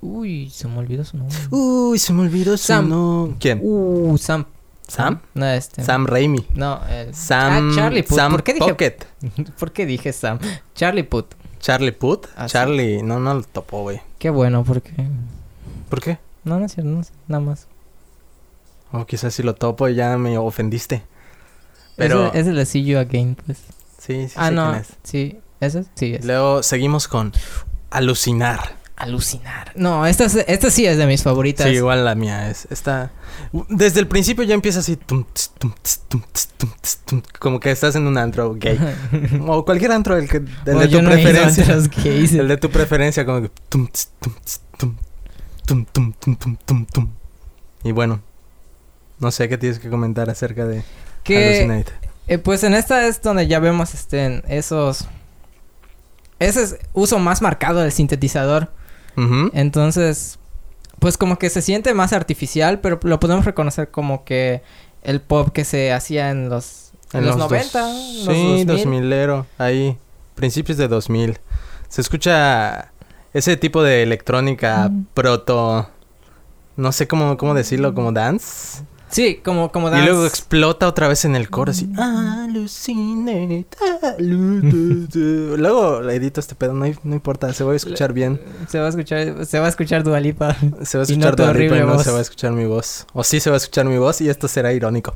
Uy, 0.00 0.50
se 0.50 0.66
me 0.68 0.78
olvidó 0.78 1.04
su 1.04 1.16
nombre. 1.16 1.36
Uy, 1.50 1.98
se 1.98 2.12
me 2.12 2.22
olvidó 2.22 2.56
su 2.56 2.64
Sam. 2.64 2.88
no- 2.88 3.36
¿Quién? 3.38 3.60
Uh, 3.62 4.18
Sam. 4.18 4.46
¿Sam? 4.88 5.20
No, 5.34 5.46
este. 5.46 5.82
Sam 5.84 6.06
Raimi. 6.06 6.44
No, 6.54 6.80
el... 6.88 7.14
Sam, 7.14 7.70
Ah, 7.70 7.74
Charlie 7.74 8.02
Puth. 8.02 8.16
Sam 8.16 8.32
¿Por 8.32 8.42
qué 8.42 8.54
dije... 8.54 8.68
Pocket. 8.68 8.96
¿Por 9.58 9.72
qué 9.72 9.86
dije 9.86 10.12
Sam? 10.12 10.38
Charlie 10.74 11.04
Puth. 11.04 11.34
Charlie 11.60 11.92
Puth. 11.92 12.26
Ah, 12.36 12.48
sí. 12.48 12.52
Charlie, 12.54 13.02
no, 13.02 13.20
no 13.20 13.34
lo 13.34 13.42
topó, 13.44 13.82
güey. 13.82 14.00
Qué 14.18 14.28
bueno, 14.30 14.64
porque... 14.64 14.92
¿Por 15.88 16.00
qué? 16.02 16.18
No, 16.44 16.58
no 16.58 16.66
es 16.66 16.74
cierto, 16.74 16.90
no 16.90 17.04
sé, 17.04 17.12
nada 17.28 17.40
más. 17.44 17.68
O 18.90 19.06
quizás 19.06 19.32
si 19.32 19.44
lo 19.44 19.54
topo 19.54 19.88
y 19.88 19.94
ya 19.94 20.18
me 20.18 20.36
ofendiste. 20.36 21.04
Pero 21.96 22.26
Es 22.26 22.34
el, 22.34 22.40
es 22.40 22.46
el 22.48 22.56
de 22.56 22.66
See 22.66 22.84
You 22.84 22.98
Again, 22.98 23.36
pues. 23.46 23.58
sí, 23.98 24.26
sí 24.28 24.34
ah, 24.36 24.48
sé 24.48 24.54
no. 24.54 24.70
quién 24.70 24.80
es. 24.82 24.88
Sí, 25.04 25.38
¿ese? 25.62 25.84
Sí, 25.94 26.14
es. 26.14 26.24
Luego 26.24 26.62
seguimos 26.62 27.08
con 27.08 27.32
Alucinar. 27.90 28.80
Alucinar. 28.96 29.72
No, 29.74 30.06
esta, 30.06 30.24
es- 30.26 30.36
esta 30.46 30.70
sí 30.70 30.86
es 30.86 30.96
de 30.96 31.06
mis 31.06 31.22
favoritas. 31.22 31.66
Sí, 31.66 31.72
igual 31.74 32.04
la 32.04 32.14
mía 32.14 32.50
es. 32.50 32.66
Está. 32.70 33.10
Desde 33.68 33.98
el 34.00 34.06
principio 34.06 34.44
ya 34.44 34.54
empieza 34.54 34.78
así. 34.80 34.96
tum, 34.96 35.24
tum, 35.58 35.72
tum, 36.08 37.22
como 37.40 37.58
que 37.58 37.70
estás 37.72 37.96
en 37.96 38.06
un 38.06 38.16
antro 38.18 38.54
gay. 38.54 38.78
o 39.46 39.64
cualquier 39.64 39.92
antro, 39.92 40.16
el, 40.16 40.28
que, 40.28 40.36
el 40.36 40.48
Bueno, 40.64 40.80
de 40.80 40.88
tu 40.88 41.02
no 41.02 41.10
preferencia. 41.10 41.64
gays. 42.04 42.32
el 42.34 42.46
de 42.48 42.56
tu 42.58 42.70
preferencia, 42.70 43.24
como 43.26 43.42
que. 43.42 43.50
Y 47.84 47.92
bueno. 47.92 48.20
No 49.18 49.30
sé 49.30 49.48
qué 49.48 49.56
tienes 49.58 49.78
que 49.78 49.88
comentar 49.88 50.28
acerca 50.30 50.66
de 50.66 50.82
que 51.22 51.36
Hallucinate. 51.36 51.92
eh, 52.26 52.38
pues 52.38 52.64
en 52.64 52.74
esta 52.74 53.06
es 53.06 53.22
donde 53.22 53.46
ya 53.46 53.60
vemos 53.60 53.94
este 53.94 54.42
esos 54.48 55.06
ese 56.42 56.62
es 56.62 56.76
uso 56.92 57.18
más 57.18 57.42
marcado 57.42 57.80
del 57.80 57.92
sintetizador. 57.92 58.70
Entonces, 59.52 60.38
pues 60.98 61.18
como 61.18 61.38
que 61.38 61.50
se 61.50 61.62
siente 61.62 61.94
más 61.94 62.12
artificial, 62.12 62.80
pero 62.80 62.98
lo 63.02 63.18
podemos 63.20 63.44
reconocer 63.44 63.90
como 63.90 64.24
que 64.24 64.62
el 65.02 65.20
pop 65.20 65.50
que 65.52 65.64
se 65.64 65.92
hacía 65.92 66.30
en 66.30 66.48
los 66.48 66.90
en 67.12 67.26
los, 67.26 67.36
dos- 67.36 67.50
90, 67.50 67.82
los 68.24 68.36
Sí, 68.36 68.64
2000. 68.64 69.10
2000ero, 69.10 69.44
ahí, 69.58 69.98
principios 70.34 70.78
de 70.78 70.88
2000. 70.88 71.38
Se 71.88 72.00
escucha 72.00 72.90
ese 73.34 73.56
tipo 73.58 73.82
de 73.82 74.02
electrónica 74.02 74.88
Mm. 74.88 75.06
proto 75.12 75.88
no 76.76 76.90
sé 76.92 77.06
cómo 77.06 77.36
cómo 77.36 77.52
decirlo, 77.54 77.92
como 77.94 78.12
dance. 78.12 78.82
Sí, 79.12 79.40
como 79.44 79.70
como 79.70 79.88
Y 79.94 80.00
luego 80.02 80.26
explota 80.26 80.88
otra 80.88 81.06
vez 81.06 81.24
en 81.26 81.36
el 81.36 81.50
coro 81.50 81.70
así. 81.70 81.86
Hallucinate. 81.96 83.66
hallucinate". 84.16 85.58
luego 85.58 86.00
le 86.00 86.14
edito 86.16 86.40
este 86.40 86.54
pedo, 86.54 86.72
no, 86.72 86.86
no 87.04 87.14
importa, 87.14 87.52
se 87.52 87.62
va 87.62 87.72
a 87.72 87.76
escuchar 87.76 88.12
bien. 88.14 88.40
se 88.68 88.78
va 88.80 88.86
a 88.86 88.88
escuchar 88.88 89.44
se 89.46 89.58
va 89.60 89.66
a 89.66 89.68
escuchar 89.68 90.02
Dua 90.02 90.18
Lipa. 90.18 90.56
Se 90.82 90.98
va 90.98 91.04
a 91.04 91.12
Y 91.12 91.16
no 91.18 91.28
escuchar 91.28 91.36
tu 91.36 91.42
Dua 91.42 91.52
Lipa 91.52 91.76
y 91.76 91.80
no 91.80 91.86
voz. 91.94 92.02
se 92.04 92.10
va 92.10 92.18
a 92.18 92.22
escuchar 92.22 92.52
mi 92.52 92.64
voz. 92.64 93.06
O 93.12 93.22
sí 93.22 93.38
se 93.38 93.50
va 93.50 93.56
a 93.56 93.58
escuchar 93.58 93.84
mi 93.84 93.98
voz 93.98 94.20
y 94.22 94.28
esto 94.28 94.48
será 94.48 94.72
irónico. 94.72 95.14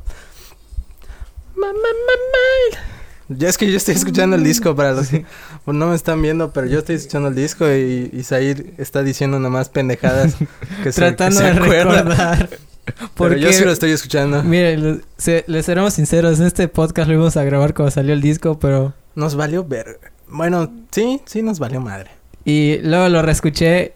Ya 3.29 3.49
es 3.49 3.57
que 3.57 3.69
yo 3.69 3.75
estoy 3.75 3.95
escuchando 3.95 4.37
el 4.37 4.43
disco 4.43 4.73
para 4.75 4.93
los 4.93 5.09
que 5.09 5.25
pues, 5.65 5.75
no 5.75 5.87
me 5.87 5.95
están 5.95 6.21
viendo, 6.21 6.51
pero 6.51 6.67
yo 6.67 6.79
estoy 6.79 6.95
escuchando 6.95 7.27
el 7.27 7.35
disco 7.35 7.65
y 7.69 8.09
Isair 8.13 8.73
está 8.77 9.03
diciendo 9.03 9.37
nomás 9.37 9.67
pendejadas 9.67 10.35
que 10.83 10.91
se, 10.93 11.01
Tratando 11.01 11.41
que 11.41 11.45
se 11.47 11.53
de 11.53 11.59
acuerda. 11.59 12.03
recordar. 12.03 12.49
Pero 12.95 13.09
Porque 13.15 13.39
yo 13.41 13.51
sí 13.53 13.63
lo 13.65 13.71
estoy 13.71 13.91
escuchando. 13.91 14.43
Mire, 14.43 15.01
se- 15.17 15.43
les 15.47 15.65
seremos 15.65 15.93
sinceros, 15.93 16.39
este 16.39 16.67
podcast 16.67 17.07
lo 17.07 17.15
íbamos 17.15 17.37
a 17.37 17.43
grabar 17.43 17.73
cuando 17.73 17.91
salió 17.91 18.13
el 18.13 18.21
disco, 18.21 18.57
pero 18.59 18.93
Nos 19.15 19.35
valió 19.35 19.63
ver. 19.65 19.99
Bueno, 20.29 20.71
sí, 20.91 21.21
sí 21.25 21.41
nos 21.41 21.59
valió 21.59 21.81
madre. 21.81 22.11
y 22.45 22.77
luego 22.81 23.09
lo 23.09 23.21
reescuché 23.21 23.93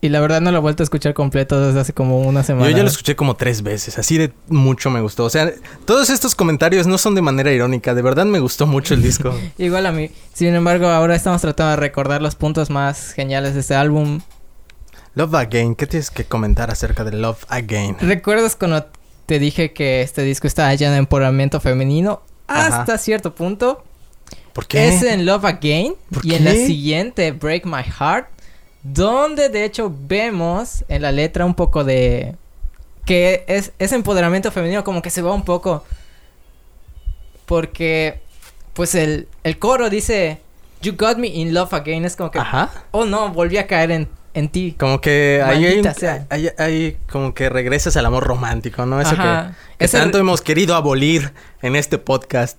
y 0.00 0.08
la 0.08 0.18
verdad 0.20 0.40
no 0.40 0.50
lo 0.50 0.58
he 0.58 0.60
vuelto 0.60 0.82
a 0.82 0.84
escuchar 0.84 1.14
completo 1.14 1.64
desde 1.64 1.78
hace 1.78 1.92
como 1.92 2.20
una 2.22 2.42
semana. 2.42 2.68
Yo 2.70 2.76
ya 2.76 2.82
lo 2.82 2.88
escuché 2.88 3.14
como 3.14 3.36
tres 3.36 3.62
veces, 3.62 3.98
así 3.98 4.18
de 4.18 4.32
mucho 4.48 4.90
me 4.90 5.00
gustó. 5.00 5.24
O 5.24 5.30
sea, 5.30 5.52
todos 5.84 6.10
estos 6.10 6.34
comentarios 6.34 6.86
no 6.88 6.98
son 6.98 7.14
de 7.14 7.22
manera 7.22 7.52
irónica, 7.52 7.94
de 7.94 8.02
verdad 8.02 8.24
me 8.26 8.40
gustó 8.40 8.66
mucho 8.66 8.94
el 8.94 9.02
disco. 9.02 9.32
Igual 9.58 9.86
a 9.86 9.92
mí. 9.92 10.10
Sin 10.32 10.54
embargo, 10.54 10.88
ahora 10.88 11.14
estamos 11.14 11.40
tratando 11.40 11.70
de 11.70 11.76
recordar 11.76 12.20
los 12.20 12.34
puntos 12.34 12.68
más 12.70 13.12
geniales 13.12 13.54
de 13.54 13.60
este 13.60 13.74
álbum. 13.76 14.20
Love 15.14 15.34
Again, 15.34 15.74
¿qué 15.74 15.86
tienes 15.86 16.10
que 16.10 16.24
comentar 16.24 16.70
acerca 16.70 17.04
de 17.04 17.12
Love 17.12 17.44
Again? 17.48 17.96
¿Recuerdas 18.00 18.56
cuando 18.56 18.86
te 19.26 19.38
dije 19.38 19.72
que 19.72 20.00
este 20.00 20.22
disco 20.22 20.46
estaba 20.46 20.74
lleno 20.74 20.92
de 20.92 20.98
empoderamiento 20.98 21.60
femenino? 21.60 22.22
Ajá. 22.46 22.80
Hasta 22.80 22.96
cierto 22.96 23.34
punto. 23.34 23.84
¿Por 24.54 24.66
qué? 24.66 24.88
Es 24.88 25.02
en 25.02 25.26
Love 25.26 25.44
Again 25.44 25.94
¿Por 26.10 26.24
y 26.24 26.34
en 26.34 26.44
la 26.44 26.52
siguiente 26.52 27.32
Break 27.32 27.66
My 27.66 27.82
Heart, 27.82 28.28
donde 28.82 29.48
de 29.48 29.64
hecho 29.64 29.94
vemos 30.06 30.84
en 30.88 31.02
la 31.02 31.12
letra 31.12 31.44
un 31.44 31.54
poco 31.54 31.84
de 31.84 32.36
que 33.04 33.44
es 33.48 33.72
ese 33.78 33.96
empoderamiento 33.96 34.50
femenino 34.50 34.84
como 34.84 35.02
que 35.02 35.10
se 35.10 35.22
va 35.22 35.34
un 35.34 35.44
poco 35.44 35.84
porque 37.46 38.20
pues 38.74 38.94
el, 38.94 39.28
el 39.42 39.58
coro 39.58 39.90
dice 39.90 40.40
You 40.82 40.94
got 40.96 41.16
me 41.16 41.26
in 41.28 41.52
love 41.52 41.74
again 41.74 42.04
es 42.04 42.14
como 42.14 42.30
que 42.30 42.38
Ajá. 42.38 42.70
oh 42.92 43.04
no, 43.04 43.30
volví 43.30 43.56
a 43.58 43.66
caer 43.66 43.90
en, 43.90 44.08
en 44.34 44.48
ti. 44.48 44.74
Como 44.78 45.00
que 45.00 45.42
ahí 45.44 45.66
hay, 45.66 45.78
un- 45.78 46.96
como 47.10 47.34
que 47.34 47.48
regresas 47.48 47.96
al 47.96 48.06
amor 48.06 48.24
romántico, 48.24 48.86
¿no? 48.86 49.00
Eso 49.00 49.14
que, 49.14 49.20
Ajá. 49.22 49.54
que 49.78 49.84
Ese- 49.84 49.98
tanto 49.98 50.18
hemos 50.18 50.40
querido 50.40 50.74
abolir 50.74 51.32
en 51.60 51.76
este 51.76 51.98
podcast. 51.98 52.58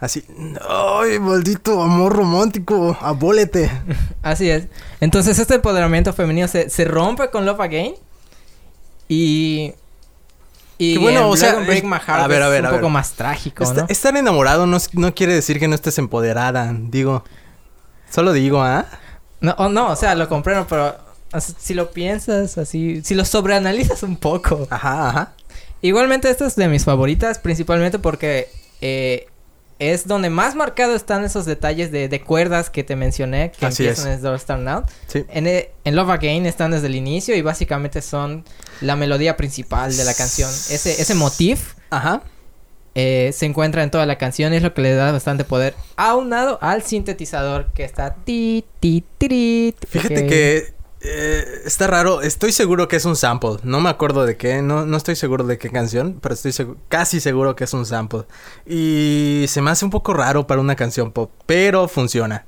Así, 0.00 0.22
ay, 0.68 1.18
maldito 1.18 1.80
amor 1.82 2.12
romántico, 2.14 2.96
abólete. 3.00 3.70
Así 4.22 4.50
es. 4.50 4.66
Entonces 5.00 5.38
este 5.38 5.54
empoderamiento 5.54 6.12
femenino 6.12 6.46
se, 6.46 6.68
se 6.68 6.84
rompe 6.84 7.30
con 7.30 7.46
Love 7.46 7.60
Again. 7.60 7.94
Y... 9.08 9.72
Y 10.76 10.94
Qué 10.94 10.98
bueno, 10.98 11.20
en- 11.20 11.26
o 11.26 11.36
sea, 11.36 11.54
Break 11.54 11.78
es- 11.78 11.84
My 11.84 11.98
Heart 12.04 12.08
a 12.22 12.26
ver, 12.26 12.42
a 12.42 12.46
es 12.46 12.50
ver, 12.50 12.60
un 12.62 12.66
a 12.66 12.70
poco 12.72 12.88
más 12.90 13.12
trágico. 13.12 13.62
Estar 13.88 14.16
enamorado 14.16 14.66
no, 14.66 14.76
es- 14.76 14.92
no 14.94 15.14
quiere 15.14 15.32
decir 15.32 15.60
que 15.60 15.68
no 15.68 15.74
estés 15.76 15.98
empoderada, 15.98 16.74
digo. 16.76 17.24
Solo 18.10 18.32
digo, 18.32 18.60
¿ah? 18.62 18.84
No, 19.44 19.54
o 19.58 19.68
no, 19.68 19.90
o 19.90 19.96
sea, 19.96 20.14
lo 20.14 20.28
comprendo, 20.28 20.66
pero 20.68 20.96
si 21.40 21.74
lo 21.74 21.90
piensas 21.90 22.58
así, 22.58 23.02
si 23.04 23.14
lo 23.14 23.24
sobreanalizas 23.24 24.02
un 24.02 24.16
poco. 24.16 24.66
Ajá, 24.70 25.08
ajá. 25.08 25.32
Igualmente 25.82 26.30
esta 26.30 26.46
es 26.46 26.56
de 26.56 26.68
mis 26.68 26.84
favoritas, 26.84 27.38
principalmente 27.38 27.98
porque 27.98 28.48
eh, 28.80 29.26
es 29.78 30.06
donde 30.06 30.30
más 30.30 30.54
marcado 30.54 30.94
están 30.94 31.24
esos 31.24 31.44
detalles 31.44 31.90
de, 31.90 32.08
de 32.08 32.20
cuerdas 32.22 32.70
que 32.70 32.84
te 32.84 32.96
mencioné, 32.96 33.50
que 33.50 33.66
Así 33.66 33.86
empiezan 33.86 34.12
es. 34.12 34.40
Start 34.40 34.62
Now. 34.62 34.84
Sí. 35.08 35.24
En, 35.28 35.46
eh, 35.46 35.72
en 35.84 35.96
Love 35.96 36.10
Again 36.10 36.46
están 36.46 36.70
desde 36.70 36.86
el 36.86 36.94
inicio 36.94 37.36
y 37.36 37.42
básicamente 37.42 38.00
son 38.00 38.44
la 38.80 38.96
melodía 38.96 39.36
principal 39.36 39.94
de 39.96 40.04
la 40.04 40.14
canción. 40.14 40.48
Ese, 40.48 41.00
ese 41.00 41.14
motif 41.14 41.74
Ajá. 41.90 42.22
Eh, 42.94 43.30
se 43.32 43.46
encuentra 43.46 43.82
en 43.82 43.90
toda 43.90 44.06
la 44.06 44.18
canción 44.18 44.52
y 44.52 44.56
es 44.56 44.62
lo 44.62 44.72
que 44.74 44.82
le 44.82 44.94
da 44.94 45.10
bastante 45.12 45.44
poder, 45.44 45.74
aunado 45.96 46.58
al 46.62 46.82
sintetizador 46.82 47.66
que 47.74 47.84
está 47.84 48.14
ti, 48.14 48.64
ti, 48.80 49.04
tiri, 49.18 49.74
Fíjate 49.88 50.26
que 50.26 50.74
eh, 51.06 51.44
está 51.66 51.86
raro. 51.86 52.22
Estoy 52.22 52.50
seguro 52.52 52.88
que 52.88 52.96
es 52.96 53.04
un 53.04 53.14
sample. 53.16 53.56
No 53.62 53.80
me 53.80 53.90
acuerdo 53.90 54.24
de 54.24 54.36
qué. 54.38 54.62
No, 54.62 54.86
no 54.86 54.96
estoy 54.96 55.16
seguro 55.16 55.44
de 55.44 55.58
qué 55.58 55.68
canción. 55.68 56.18
Pero 56.22 56.34
estoy 56.34 56.52
segu- 56.52 56.76
casi 56.88 57.20
seguro 57.20 57.54
que 57.56 57.64
es 57.64 57.74
un 57.74 57.84
sample. 57.84 58.22
Y 58.66 59.44
se 59.48 59.60
me 59.60 59.70
hace 59.70 59.84
un 59.84 59.90
poco 59.90 60.14
raro 60.14 60.46
para 60.46 60.62
una 60.62 60.76
canción 60.76 61.12
pop. 61.12 61.30
Pero 61.44 61.88
funciona. 61.88 62.46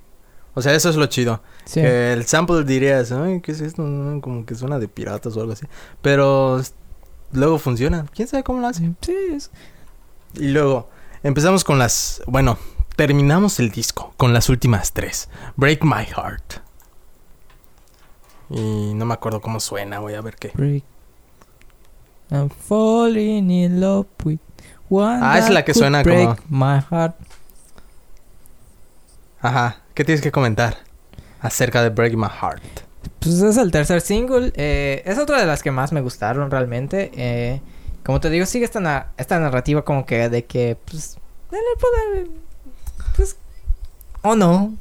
O 0.55 0.63
sea, 0.63 0.73
eso 0.75 0.89
es 0.89 0.97
lo 0.97 1.05
chido. 1.05 1.43
Sí. 1.67 1.81
El 1.81 2.25
sample 2.25 2.65
dirías, 2.65 3.13
ay, 3.13 3.43
¿qué 3.43 3.53
es 3.53 3.61
esto? 3.61 3.83
Como 4.23 4.47
que 4.47 4.55
suena 4.55 4.79
de 4.79 4.89
piratas 4.89 5.37
o 5.37 5.41
algo 5.43 5.53
así. 5.53 5.67
Pero 6.01 6.63
luego 7.33 7.59
funciona. 7.59 8.07
¿Quién 8.15 8.27
sabe 8.27 8.43
cómo 8.43 8.61
lo 8.61 8.69
hace? 8.69 8.91
Sí, 9.03 9.15
es- 9.35 9.51
Y 10.37 10.49
luego 10.49 10.89
empezamos 11.23 11.65
con 11.65 11.79
las... 11.79 12.23
Bueno, 12.27 12.59
terminamos 12.97 13.59
el 13.61 13.71
disco 13.71 14.15
con 14.17 14.33
las 14.33 14.49
últimas 14.49 14.93
tres. 14.93 15.29
Break 15.57 15.83
My 15.85 16.05
Heart. 16.05 16.61
Y 18.51 18.95
no 18.95 19.05
me 19.07 19.15
acuerdo 19.15 19.41
cómo 19.41 19.59
suena. 19.61 19.99
Voy 19.99 20.15
a 20.15 20.21
ver 20.21 20.37
qué. 20.37 20.53
Break 20.55 20.85
I'm 22.31 22.51
falling 22.51 23.51
in 23.51 23.81
love 23.81 24.07
with 24.25 24.39
one 24.89 25.21
Ah, 25.23 25.39
es 25.39 25.49
la 25.49 25.65
que 25.65 25.75
suena 25.75 26.03
break 26.03 26.41
my 26.49 26.81
heart. 26.91 27.15
Ajá. 29.41 29.79
¿Qué 29.95 30.05
tienes 30.05 30.23
que 30.23 30.33
comentar 30.33 30.79
acerca 31.41 31.83
de 31.83 31.91
Break 31.91 32.15
My 32.15 32.27
Heart? 32.29 32.63
Pues 33.21 33.41
es 33.41 33.57
el 33.57 33.71
tercer 33.71 34.01
single. 34.01 34.53
eh, 34.57 35.03
es 35.07 35.19
otra 35.19 35.39
de 35.41 35.47
las 35.47 35.63
que 35.63 35.71
más 35.71 35.93
me 35.93 36.01
gustaron 36.01 36.51
realmente. 36.51 37.11
eh, 37.15 37.61
como 38.07 38.21
te 38.21 38.31
digo, 38.31 38.47
sigue 38.47 38.65
esta, 38.65 38.81
na- 38.81 39.09
esta 39.19 39.39
narrativa 39.41 39.85
como 39.85 40.07
que 40.07 40.29
de 40.31 40.45
que, 40.47 40.79
pues, 40.89 41.19
dale, 41.51 41.65
pues, 41.79 42.29
pues, 43.17 43.37
oh 44.23 44.35
no, 44.37 44.75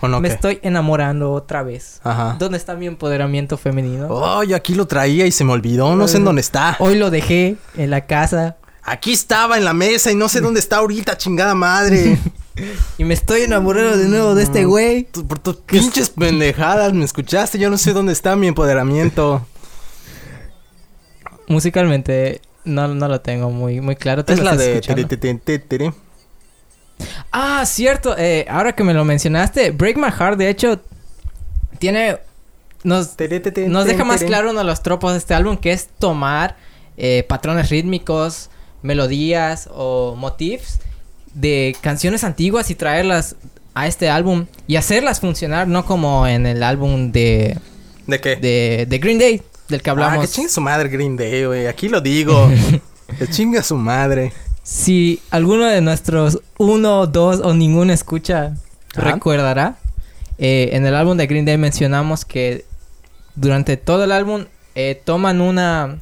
¿O 0.00 0.06
no 0.08 0.20
me 0.20 0.28
qué? 0.28 0.34
estoy 0.34 0.58
enamorando 0.62 1.32
otra 1.32 1.62
vez. 1.64 2.00
Ajá. 2.04 2.36
¿Dónde 2.38 2.56
está 2.56 2.74
mi 2.76 2.86
empoderamiento 2.86 3.56
femenino? 3.58 4.06
Oh, 4.10 4.44
yo 4.44 4.54
aquí 4.56 4.74
lo 4.76 4.86
traía 4.86 5.26
y 5.26 5.32
se 5.32 5.42
me 5.44 5.52
olvidó. 5.52 5.96
No 5.96 6.06
sé 6.06 6.18
en 6.18 6.24
dónde 6.24 6.40
está. 6.40 6.76
Hoy 6.78 6.94
lo 6.96 7.10
dejé 7.10 7.56
en 7.76 7.90
la 7.90 8.06
casa 8.06 8.56
Aquí 8.84 9.12
estaba 9.12 9.58
en 9.58 9.64
la 9.66 9.74
mesa 9.74 10.10
y 10.12 10.14
no 10.14 10.28
sé 10.30 10.40
dónde 10.42 10.60
está 10.60 10.76
ahorita, 10.78 11.18
chingada 11.18 11.54
madre. 11.54 12.16
y 12.98 13.04
me 13.04 13.12
estoy 13.12 13.42
enamorando 13.42 13.96
de 13.98 14.08
nuevo 14.08 14.34
de 14.34 14.44
este 14.44 14.64
güey. 14.64 15.02
Tu- 15.04 15.26
Por 15.26 15.40
tus 15.40 15.56
pinches 15.56 16.08
pendejadas, 16.10 16.92
¿me 16.94 17.04
escuchaste? 17.04 17.58
Yo 17.58 17.68
no 17.68 17.76
sé 17.76 17.92
dónde 17.92 18.12
está 18.12 18.34
mi 18.36 18.46
empoderamiento. 18.46 19.44
Musicalmente 21.48 22.40
no, 22.64 22.88
no 22.88 23.08
lo 23.08 23.20
tengo 23.20 23.50
muy, 23.50 23.80
muy 23.80 23.96
claro. 23.96 24.24
¿Tú 24.24 24.32
Es 24.32 24.40
la 24.40 24.56
de... 24.56 24.80
tiri, 24.80 25.04
tiri. 25.58 25.92
Ah, 27.32 27.64
cierto. 27.66 28.16
eh, 28.18 28.46
ahora 28.48 28.74
que 28.74 28.84
me 28.84 28.94
lo 28.94 29.04
mencionaste, 29.04 29.70
Break 29.70 29.96
My 29.96 30.10
Heart, 30.10 30.38
de 30.38 30.48
hecho, 30.48 30.80
tiene. 31.78 32.18
Nos, 32.84 33.16
nos 33.66 33.86
deja 33.86 34.04
más 34.04 34.22
claro 34.22 34.50
uno 34.50 34.60
de 34.60 34.64
los 34.64 34.82
tropos 34.82 35.12
de 35.12 35.18
este 35.18 35.34
álbum, 35.34 35.56
que 35.56 35.72
es 35.72 35.88
tomar 35.98 36.56
eh, 36.96 37.24
patrones 37.28 37.70
rítmicos, 37.70 38.50
melodías 38.82 39.68
o 39.72 40.14
motifs 40.16 40.78
de 41.34 41.76
canciones 41.80 42.22
antiguas 42.22 42.70
y 42.70 42.76
traerlas 42.76 43.34
a 43.74 43.88
este 43.88 44.08
álbum 44.10 44.46
y 44.68 44.76
hacerlas 44.76 45.20
funcionar, 45.20 45.66
no 45.66 45.84
como 45.84 46.26
en 46.26 46.46
el 46.46 46.62
álbum 46.62 47.10
de, 47.10 47.58
¿De 48.06 48.20
qué? 48.20 48.36
de, 48.36 48.86
de 48.88 48.98
Green 48.98 49.18
Day, 49.18 49.42
del 49.68 49.82
que 49.82 49.90
Ah, 49.90 49.92
hablamos. 49.92 50.26
que 50.26 50.32
chingue 50.32 50.48
su 50.50 50.60
madre 50.60 50.88
Green 50.88 51.16
Day, 51.16 51.44
güey. 51.44 51.66
Aquí 51.66 51.88
lo 51.88 52.00
digo. 52.00 52.48
que 53.18 53.26
chinga 53.28 53.62
su 53.62 53.76
madre. 53.76 54.32
Si 54.62 55.20
alguno 55.30 55.64
de 55.66 55.80
nuestros 55.80 56.40
uno, 56.58 57.06
dos 57.06 57.40
o 57.40 57.54
ningún 57.54 57.90
escucha 57.90 58.54
Ajá. 58.96 59.12
recordará, 59.12 59.76
eh, 60.38 60.70
en 60.72 60.84
el 60.86 60.94
álbum 60.94 61.16
de 61.16 61.26
Green 61.26 61.44
Day 61.44 61.56
mencionamos 61.58 62.24
que 62.24 62.64
durante 63.34 63.76
todo 63.76 64.04
el 64.04 64.12
álbum 64.12 64.44
eh, 64.74 65.00
toman 65.04 65.40
una, 65.40 65.98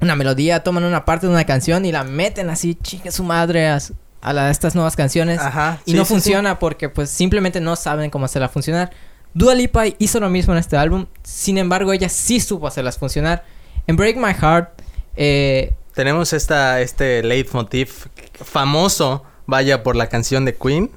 una 0.00 0.16
melodía, 0.16 0.62
toman 0.64 0.84
una 0.84 1.04
parte 1.04 1.26
de 1.26 1.32
una 1.32 1.44
canción 1.44 1.84
y 1.84 1.92
la 1.92 2.04
meten 2.04 2.50
así, 2.50 2.74
chingue 2.74 3.10
su 3.12 3.22
madre, 3.22 3.68
a, 3.68 3.78
a 4.22 4.32
la- 4.32 4.50
estas 4.50 4.74
nuevas 4.74 4.96
canciones. 4.96 5.38
Ajá. 5.40 5.78
y 5.84 5.92
sí, 5.92 5.96
no 5.96 6.04
sí, 6.04 6.08
sí. 6.08 6.14
funciona 6.14 6.58
porque 6.58 6.88
pues 6.88 7.10
simplemente 7.10 7.60
no 7.60 7.76
saben 7.76 8.10
cómo 8.10 8.24
hacerla 8.24 8.48
funcionar. 8.48 8.90
Dua 9.34 9.54
Lipa 9.54 9.84
hizo 9.98 10.20
lo 10.20 10.30
mismo 10.30 10.52
en 10.52 10.60
este 10.60 10.76
álbum, 10.76 11.06
sin 11.22 11.58
embargo 11.58 11.92
ella 11.92 12.08
sí 12.08 12.40
supo 12.40 12.66
hacerlas 12.66 12.98
funcionar. 12.98 13.44
En 13.86 13.96
Break 13.96 14.16
My 14.16 14.32
Heart, 14.32 14.80
eh, 15.16 15.74
Tenemos 15.94 16.32
esta, 16.32 16.80
este 16.80 17.22
leitmotiv 17.22 17.88
famoso, 18.34 19.22
vaya, 19.46 19.82
por 19.84 19.94
la 19.94 20.08
canción 20.08 20.44
de 20.44 20.56
Queen. 20.56 20.90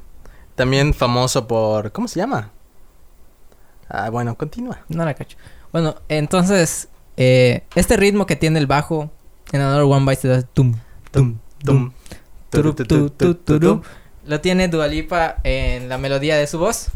También 0.56 0.96
famoso 0.96 1.48
por... 1.48 1.92
¿Cómo 1.92 2.08
se 2.08 2.20
llama? 2.20 2.52
Ah, 3.90 4.10
bueno, 4.10 4.36
continúa. 4.36 4.80
No 4.90 5.06
la 5.06 5.14
cacho. 5.14 5.38
Bueno, 5.72 5.98
entonces, 6.10 6.90
eh, 7.16 7.64
este 7.76 7.96
ritmo 7.96 8.26
que 8.26 8.36
tiene 8.36 8.58
el 8.58 8.66
bajo 8.66 9.12
en 9.52 9.62
Another 9.62 9.84
One 9.84 10.06
Bites 10.06 10.22
the 10.22 10.30
Dust, 10.30 10.48
tum, 10.54 10.76
tum, 11.12 11.38
tum, 11.64 11.92
lo 14.26 14.42
tiene 14.42 14.68
Dualipa 14.68 15.36
en 15.44 15.90
la 15.90 16.00
melodía 16.00 16.38
de 16.38 16.48
su 16.48 16.58
voz. 16.58 16.88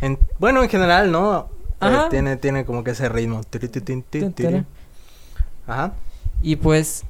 En- 0.00 0.18
bueno, 0.38 0.62
en 0.62 0.68
general, 0.68 1.10
¿no? 1.12 1.48
Eh, 1.80 1.96
tiene, 2.10 2.36
tiene 2.36 2.64
como 2.64 2.84
que 2.84 2.90
ese 2.92 3.08
ritmo. 3.08 3.42
Tiri, 3.44 3.68
tiri, 3.68 3.84
tiri, 3.84 4.02
tiri, 4.10 4.30
tiri. 4.32 4.64
Ajá. 5.66 5.92
Y 6.42 6.56
pues, 6.56 7.04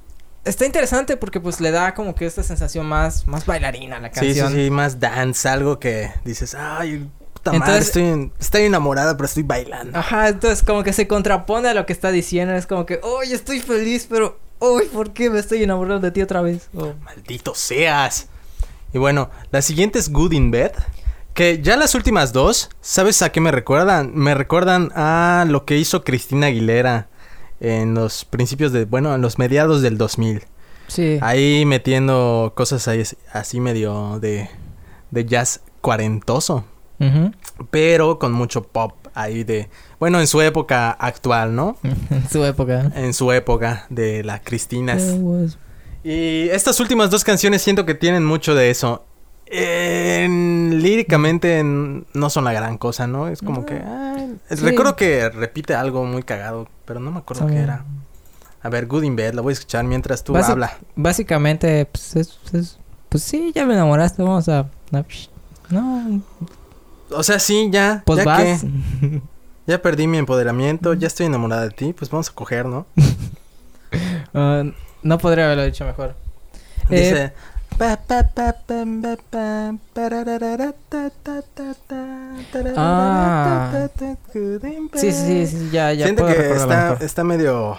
está 0.45 0.67
interesante 0.67 1.17
porque 1.17 1.41
pues 1.41 1.61
le 1.61 1.71
da 1.71 1.95
como 1.95 2.15
que 2.15 2.27
esta 2.27 2.43
sensación 2.43 2.87
más, 2.87 3.27
más 3.27 3.47
bailarina 3.47 3.97
a 3.97 4.01
la 4.01 4.09
Sí, 4.13 4.35
sí, 4.35 4.41
canción. 4.41 4.53
sí, 4.53 4.71
más 4.71 5.01
dance, 5.01 5.49
algo 5.49 5.79
que 5.79 6.11
dices, 6.25 6.55
ay, 6.55 7.09
puta 7.33 7.53
madre, 7.53 7.65
Entonces- 7.65 7.87
estoy, 7.89 8.03
en- 8.05 8.33
estoy 8.39 8.63
enamorada, 8.63 9.17
pero 9.17 9.27
estoy 9.27 9.43
bailando. 9.45 9.99
Ajá, 9.99 10.29
entonces 10.29 10.63
como 10.65 10.83
que 10.83 10.93
se 10.93 11.07
contrapone 11.09 11.69
a 11.69 11.75
lo 11.75 11.87
que 11.87 11.93
está 11.93 12.11
diciendo. 12.11 12.55
Es 12.55 12.67
como 12.67 12.87
que, 12.87 13.01
¡Uy, 13.03 13.33
estoy 13.33 13.61
feliz! 13.61 14.07
Pero, 14.09 14.39
¡Uy, 14.61 14.85
¿por 14.93 15.13
qué 15.13 15.31
me 15.31 15.39
estoy 15.39 15.63
enamorando 15.63 16.01
de 16.07 16.11
ti 16.13 16.21
otra 16.23 16.43
vez? 16.43 16.69
Oh. 16.75 16.93
Maldito 17.03 17.55
seas. 17.55 18.29
Y 18.93 18.99
bueno, 18.99 19.31
la 19.53 19.63
siguiente 19.63 19.99
es 19.99 20.11
Good 20.13 20.33
in 20.33 20.51
Bed. 20.51 20.73
Que 21.35 21.61
ya 21.63 21.77
las 21.77 21.95
últimas 21.95 22.33
dos, 22.33 22.71
¿sabes 22.81 23.23
a 23.23 23.31
qué 23.33 23.41
me 23.41 23.51
recuerdan? 23.53 24.13
Me 24.15 24.35
recuerdan 24.35 24.91
a 24.95 25.45
lo 25.49 25.65
que 25.65 25.79
hizo 25.79 26.05
Cristina 26.05 26.49
Aguilera 26.49 27.09
en 27.61 27.95
los 27.95 28.25
principios 28.25 28.73
de, 28.73 28.85
bueno, 28.85 29.15
en 29.15 29.21
los 29.23 29.39
mediados 29.39 29.81
del 29.83 29.97
2000. 29.97 30.43
Sí. 30.89 31.19
Ahí 31.23 31.65
metiendo 31.67 32.53
cosas 32.57 32.89
ahí 32.89 33.01
as- 33.03 33.17
así 33.33 33.61
medio 33.61 34.19
de, 34.21 34.51
de 35.11 35.25
jazz 35.25 35.61
cuarentoso. 35.81 36.65
Ujú. 36.99 37.33
Pero 37.71 38.19
con 38.19 38.33
mucho 38.33 38.63
pop 38.65 38.93
ahí 39.15 39.45
de, 39.45 39.71
bueno, 39.99 40.21
en 40.21 40.27
su 40.27 40.41
época 40.43 40.91
actual, 40.91 41.55
¿no? 41.55 41.77
en 42.11 42.29
su 42.29 42.45
época. 42.45 42.91
En 42.95 43.15
su 43.15 43.31
época 43.33 43.87
de 43.89 44.25
la 44.25 44.41
Cristinas. 44.43 45.03
Y 46.03 46.49
estas 46.51 46.81
últimas 46.81 47.09
dos 47.11 47.25
canciones 47.25 47.63
siento 47.63 47.87
que 47.87 47.95
tienen 47.95 48.25
mucho 48.25 48.55
de 48.55 48.71
eso. 48.71 49.05
En- 49.51 50.81
líricamente 50.83 51.59
en- 51.59 52.07
no 52.15 52.31
son 52.31 52.45
la 52.45 52.53
gran 52.53 52.79
cosa, 52.79 53.07
¿no? 53.07 53.29
Es 53.29 53.41
como 53.41 53.67
que... 53.67 53.75
ah, 53.85 54.07
Sí. 54.49 54.57
Recuerdo 54.57 54.95
que 54.97 55.29
repite 55.29 55.75
algo 55.75 56.05
muy 56.05 56.23
cagado, 56.23 56.69
pero 56.85 57.01
no 57.01 57.11
me 57.11 57.19
acuerdo 57.19 57.47
qué 57.49 57.57
era. 57.57 57.85
A 58.63 58.69
ver, 58.69 58.87
Good 58.87 59.03
in 59.05 59.17
Bed, 59.17 59.35
la 59.35 59.43
voy 59.43 59.53
a 59.53 59.55
escuchar 59.55 59.85
mientras 59.85 60.23
tú 60.23 60.33
Basi- 60.35 60.51
habla. 60.51 60.77
Básicamente, 60.95 61.85
pues, 61.87 62.15
es, 62.17 62.39
es- 62.53 62.79
pues 63.09 63.23
sí, 63.25 63.51
ya 63.55 63.67
me 63.67 63.75
enamoraste, 63.75 64.23
vamos 64.23 64.49
a... 64.49 64.69
No, 65.71 66.21
O 67.11 67.23
sea, 67.23 67.39
sí, 67.41 67.69
ya. 67.73 68.03
pues 68.07 68.19
ya 68.21 68.25
vas. 68.25 68.63
que 69.01 69.21
ya 69.67 69.83
perdí 69.83 70.07
mi 70.07 70.19
empoderamiento, 70.19 70.95
ya 70.95 71.07
estoy 71.09 71.27
enamorada 71.27 71.63
de 71.63 71.71
ti, 71.71 71.93
pues 71.93 72.11
vamos 72.11 72.29
a 72.29 72.33
coger, 72.35 72.67
¿no? 72.67 72.87
Ah, 74.33 74.63
no 75.03 75.19
podría 75.19 75.47
haberlo 75.47 75.65
dicho 75.65 75.85
mejor. 75.85 76.15
Eh, 76.91 77.01
Dice... 77.01 77.29
pa, 77.31 77.60
Ah. 82.77 83.89
Sí, 84.95 85.13
sí, 85.13 85.47
sí, 85.47 85.71
ya, 85.73 85.93
ya 85.93 86.05
Siento 86.05 86.25
puedo 86.25 86.37
que 86.37 86.53
está, 86.53 86.99
está 87.01 87.25
medio... 87.25 87.79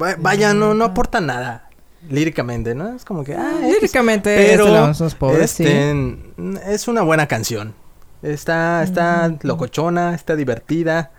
va- 0.00 0.16
Vaya, 0.18 0.52
no, 0.54 0.74
no 0.74 0.84
aporta 0.84 1.20
nada 1.20 1.68
líricamente, 2.10 2.74
¿no? 2.74 2.88
Es 2.94 3.04
como 3.04 3.24
que... 3.24 3.34
Ah. 3.34 3.52
Líricamente, 3.62 4.34
pero, 4.36 4.90
este 4.90 5.14
pobres, 5.14 5.50
sí. 5.50 5.64
Este, 5.64 6.72
es 6.74 6.88
una 6.88 7.02
buena 7.02 7.26
canción. 7.28 7.74
Está, 8.22 8.82
está 8.82 9.28
Ujú. 9.28 9.38
locochona, 9.46 10.14
está 10.14 10.34
divertida. 10.36 11.12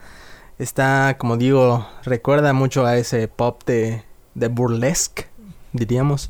Está, 0.60 1.16
como 1.18 1.38
digo, 1.38 1.88
recuerda 2.04 2.54
mucho 2.54 2.86
a 2.86 2.98
ese 2.98 3.28
pop 3.28 3.62
de, 3.66 4.04
de 4.36 4.48
burlesque, 4.48 5.28
diríamos. 5.74 6.30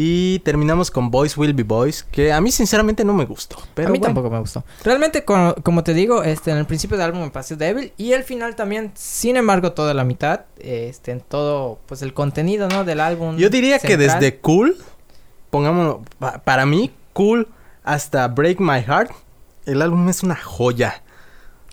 Y 0.00 0.38
terminamos 0.44 0.92
con 0.92 1.10
Boys 1.10 1.36
Will 1.36 1.52
Be 1.54 1.64
Boys, 1.64 2.04
que 2.04 2.32
a 2.32 2.40
mí 2.40 2.52
sinceramente 2.52 3.04
no 3.04 3.12
me 3.14 3.24
gustó. 3.24 3.56
Pero 3.74 3.88
a 3.88 3.90
mí 3.90 3.98
bueno. 3.98 4.14
tampoco 4.14 4.30
me 4.32 4.38
gustó. 4.38 4.62
Realmente, 4.84 5.24
co- 5.24 5.56
como 5.64 5.82
te 5.82 5.92
digo, 5.92 6.22
este, 6.22 6.52
en 6.52 6.56
el 6.58 6.66
principio 6.66 6.96
del 6.96 7.06
álbum 7.06 7.22
me 7.22 7.30
pareció 7.30 7.56
débil 7.56 7.92
y 7.96 8.12
el 8.12 8.22
final 8.22 8.54
también. 8.54 8.92
Sin 8.94 9.36
embargo, 9.36 9.72
toda 9.72 9.94
la 9.94 10.04
mitad, 10.04 10.42
este, 10.60 11.10
en 11.10 11.20
todo, 11.20 11.80
pues 11.86 12.02
el 12.02 12.14
contenido, 12.14 12.68
¿no? 12.68 12.84
Del 12.84 13.00
álbum. 13.00 13.38
Yo 13.38 13.50
diría 13.50 13.80
que 13.80 13.96
desde 13.96 14.38
Cool, 14.38 14.76
pongámoslo, 15.50 16.02
pa- 16.20 16.38
para 16.44 16.64
mí, 16.64 16.92
Cool 17.12 17.48
hasta 17.82 18.28
Break 18.28 18.60
My 18.60 18.80
Heart, 18.82 19.10
el 19.66 19.82
álbum 19.82 20.08
es 20.08 20.22
una 20.22 20.36
joya. 20.36 21.02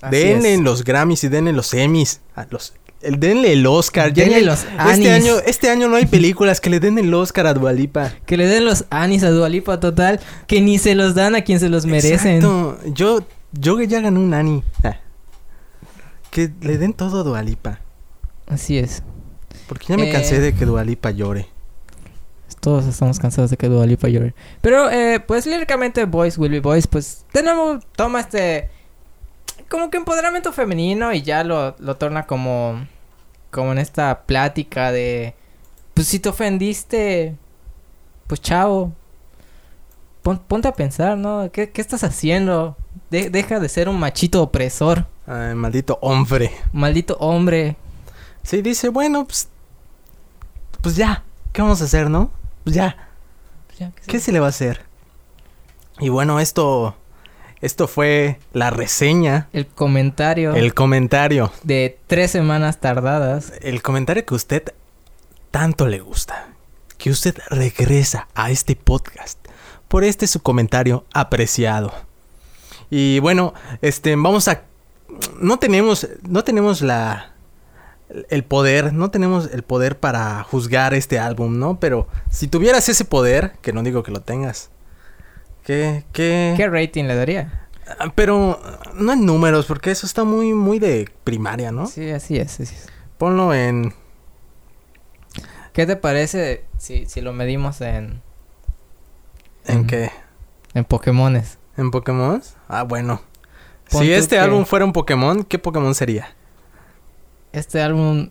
Así 0.02 0.18
denle 0.18 0.56
es. 0.56 0.62
los 0.62 0.84
Grammys 0.84 1.24
y 1.26 1.28
denle 1.28 1.54
los 1.54 1.72
Emmys. 1.76 2.22
los, 2.50 2.74
el, 3.02 3.20
denle 3.20 3.54
el 3.54 3.66
Oscar. 3.68 4.14
ya 4.14 4.24
Denle 4.24 4.40
ni- 4.42 4.46
los 4.46 4.60
este 4.64 4.76
Annies. 4.78 5.10
año, 5.12 5.36
este 5.46 5.70
año 5.70 5.88
no 5.88 5.96
hay 5.96 6.06
películas 6.06 6.60
que 6.62 6.70
le 6.70 6.80
den 6.80 6.98
el 6.98 7.14
Oscar 7.14 7.48
a 7.48 7.54
Dualipa. 7.54 8.12
Que 8.26 8.38
le 8.38 8.48
den 8.48 8.66
los 8.66 8.86
anis 8.90 9.24
a 9.24 9.30
Dualipa 9.32 9.80
total, 9.80 10.20
que 10.48 10.62
ni 10.62 10.78
se 10.78 10.96
los 10.96 11.16
dan 11.16 11.36
a 11.36 11.42
quien 11.42 11.60
se 11.60 11.70
los 11.70 11.86
merecen. 11.86 12.38
Exacto. 12.38 12.80
Yo, 12.94 13.26
yo 13.54 13.82
ya 13.82 14.02
gané 14.02 14.20
un 14.20 14.34
Annie. 14.34 14.64
Ah. 14.84 14.98
Que 16.32 16.52
le 16.62 16.78
den 16.78 16.94
todo 16.94 17.22
a 17.22 17.24
Dualipa. 17.24 17.80
Así 18.48 18.78
es. 18.78 19.04
Porque 19.68 19.86
ya 19.90 19.98
me 19.98 20.10
Eh. 20.10 20.12
cansé 20.12 20.40
de 20.40 20.54
que 20.54 20.66
Dualipa 20.66 21.12
llore. 21.12 21.48
Todos 22.60 22.86
estamos 22.88 23.20
cansados 23.20 23.52
de 23.52 23.58
que 23.58 23.68
Dua 23.70 23.86
Lipa 23.86 24.08
llore. 24.08 24.34
Pero, 24.62 24.90
eh, 24.90 25.20
pues, 25.20 25.46
líricamente, 25.46 26.06
Boys 26.06 26.36
Will 26.40 26.52
Be 26.52 26.62
Boys, 26.62 26.88
pues, 26.88 27.24
tenemos, 27.32 27.84
toma 27.96 28.22
este, 28.22 28.70
como 29.70 29.90
que 29.90 29.98
empoderamiento 29.98 30.52
femenino 30.54 31.14
y 31.14 31.22
ya 31.22 31.44
lo, 31.44 31.76
lo 31.80 31.98
torna 31.98 32.26
como, 32.26 32.86
como 33.52 33.72
en 33.72 33.78
esta 33.80 34.22
plática 34.24 34.92
de, 34.92 35.36
pues 35.94 36.08
si 36.08 36.20
te 36.20 36.30
ofendiste, 36.30 37.36
pues 38.28 38.42
chao. 38.42 38.92
Pon- 40.24 40.40
ponte 40.40 40.68
a 40.68 40.74
pensar, 40.74 41.18
¿no? 41.18 41.52
¿Qué, 41.52 41.70
qué 41.70 41.82
estás 41.82 42.04
haciendo? 42.04 42.76
De- 43.12 43.30
deja 43.30 43.60
de 43.60 43.70
ser 43.70 43.88
un 43.90 44.00
machito 44.00 44.42
opresor, 44.42 45.06
Ay, 45.28 45.54
maldito 45.56 46.00
hombre. 46.02 46.52
maldito 46.74 47.16
hombre. 47.20 47.76
Sí, 48.44 48.62
dice, 48.62 48.90
bueno, 48.90 49.26
pues. 49.26 49.50
Pues 50.82 50.96
ya. 50.96 51.24
¿Qué 51.54 51.62
vamos 51.62 51.82
a 51.82 51.86
hacer, 51.86 52.10
no? 52.10 52.32
Pues 52.64 52.76
ya. 52.76 53.10
Ya, 53.78 53.92
que 53.92 54.02
¿Qué 54.04 54.20
se 54.20 54.32
le 54.32 54.40
va 54.40 54.48
a 54.48 54.50
hacer? 54.50 54.82
Y 56.00 56.10
bueno, 56.10 56.40
esto. 56.40 56.96
Esto 57.66 57.88
fue 57.88 58.38
la 58.54 58.70
reseña. 58.70 59.50
El 59.52 59.66
comentario 59.66 60.54
El 60.54 60.76
comentario. 60.76 61.52
de 61.64 61.98
tres 62.06 62.30
semanas 62.30 62.80
tardadas. 62.80 63.54
El 63.60 63.82
comentario 63.82 64.24
que 64.24 64.36
usted 64.36 64.74
tanto 65.50 65.88
le 65.88 66.00
gusta. 66.00 66.50
Que 67.00 67.10
usted 67.10 67.36
regresa 67.50 68.28
a 68.36 68.52
este 68.52 68.76
podcast. 68.76 69.40
Por 69.88 70.04
este 70.04 70.28
su 70.28 70.44
comentario 70.44 71.06
apreciado. 71.12 71.92
Y 72.92 73.18
bueno, 73.18 73.56
este, 73.82 74.16
vamos 74.16 74.48
a. 74.48 74.62
No 75.42 75.58
tenemos. 75.58 76.08
No 76.22 76.44
tenemos 76.44 76.82
la. 76.84 77.34
El 78.30 78.44
poder. 78.44 78.94
No 78.94 79.10
tenemos 79.10 79.50
el 79.52 79.64
poder 79.64 80.00
para 80.00 80.44
juzgar 80.44 80.94
este 80.94 81.18
álbum, 81.18 81.58
¿no? 81.58 81.80
Pero 81.80 82.08
si 82.30 82.48
tuvieras 82.48 82.90
ese 82.90 83.06
poder, 83.06 83.54
que 83.64 83.74
no 83.74 83.82
digo 83.82 84.04
que 84.04 84.12
lo 84.12 84.22
tengas. 84.22 84.70
¿Qué? 85.66 86.04
¿Qué? 86.14 86.54
¿Qué 86.56 86.68
rating 86.70 87.06
le 87.06 87.16
daría? 87.16 87.68
Ah, 88.00 88.12
Pero 88.16 88.60
no 88.96 89.14
en 89.14 89.26
números, 89.26 89.66
porque 89.66 89.92
eso 89.92 90.06
está 90.06 90.24
muy, 90.24 90.54
muy 90.54 90.80
de 90.80 91.10
primaria, 91.24 91.72
¿no? 91.72 91.88
Sí, 91.88 92.10
así 92.12 92.38
es, 92.38 92.54
así 92.60 92.64
es. 92.76 92.88
Ponlo 93.18 93.54
en. 93.54 93.94
¿Qué 95.74 95.86
te 95.86 95.96
parece 95.96 96.64
si, 96.78 97.06
si 97.08 97.22
lo 97.22 97.34
medimos 97.34 97.82
en, 97.82 98.22
¿En 99.66 99.86
qué? 99.88 100.10
en 100.74 100.86
Pokémones? 100.86 101.58
¿En 101.78 101.92
Pokémon? 101.92 102.42
Ah, 102.70 102.84
bueno. 102.84 103.22
Pon 103.92 104.02
si 104.04 104.12
este 104.14 104.36
que- 104.38 104.42
álbum 104.42 104.66
fuera 104.66 104.86
un 104.86 104.94
Pokémon, 104.94 105.44
¿qué 105.44 105.60
Pokémon 105.60 105.94
sería? 105.94 106.30
Este 107.52 107.82
álbum... 107.82 108.30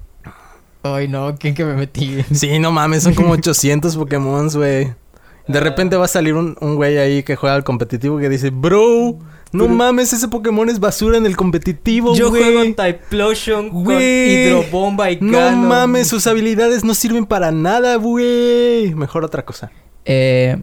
Ay, 0.82 1.08
no, 1.08 1.34
¿quién 1.36 1.54
que 1.54 1.64
me 1.64 1.74
metí? 1.74 2.22
Sí, 2.32 2.58
no 2.58 2.70
mames, 2.70 3.02
son 3.04 3.14
como 3.14 3.30
800 3.34 3.96
Pokémon, 3.96 4.48
güey. 4.50 4.94
De 5.46 5.60
repente 5.60 5.96
va 5.96 6.06
a 6.06 6.08
salir 6.08 6.34
un, 6.34 6.56
un 6.60 6.76
güey 6.76 6.96
ahí 6.98 7.22
que 7.22 7.36
juega 7.36 7.54
al 7.54 7.64
competitivo 7.64 8.18
que 8.18 8.28
dice, 8.30 8.50
bro, 8.50 9.18
no 9.52 9.68
mames, 9.68 10.12
ese 10.12 10.26
Pokémon 10.28 10.68
es 10.70 10.80
basura 10.80 11.18
en 11.18 11.26
el 11.26 11.36
competitivo, 11.36 12.14
Yo 12.16 12.30
juego 12.30 12.58
güey. 12.60 12.74
Typlosion 12.74 13.70
con. 13.70 14.00
Hidrobomba 14.00 15.10
y 15.10 15.18
No 15.20 15.38
Ganon. 15.38 15.68
mames, 15.68 16.08
sus 16.08 16.26
habilidades 16.26 16.82
no 16.82 16.94
sirven 16.94 17.26
para 17.26 17.50
nada, 17.52 17.96
güey. 17.96 18.94
Mejor 18.94 19.22
otra 19.24 19.44
cosa. 19.44 19.70
Eh, 20.06 20.56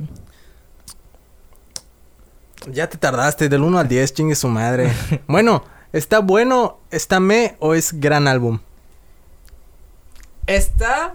Ya 2.71 2.87
te 2.89 2.97
tardaste, 2.97 3.49
del 3.49 3.61
1 3.61 3.79
al 3.79 3.87
10, 3.87 4.13
chingue 4.13 4.35
su 4.35 4.47
madre. 4.47 4.91
bueno, 5.27 5.63
¿está 5.93 6.19
bueno, 6.19 6.79
está 6.91 7.19
me 7.19 7.55
o 7.59 7.73
es 7.75 7.99
gran 7.99 8.27
álbum? 8.27 8.59
está... 10.47 11.13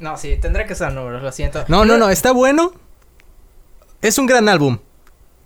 No, 0.00 0.16
sí, 0.16 0.36
tendré 0.40 0.66
que 0.66 0.72
usar 0.74 0.92
números, 0.92 1.22
lo 1.22 1.32
siento. 1.32 1.64
No, 1.68 1.84
no, 1.84 1.98
no, 1.98 2.08
¿está 2.10 2.32
bueno? 2.32 2.72
Es 4.00 4.18
un 4.18 4.26
gran 4.26 4.48
álbum. 4.48 4.78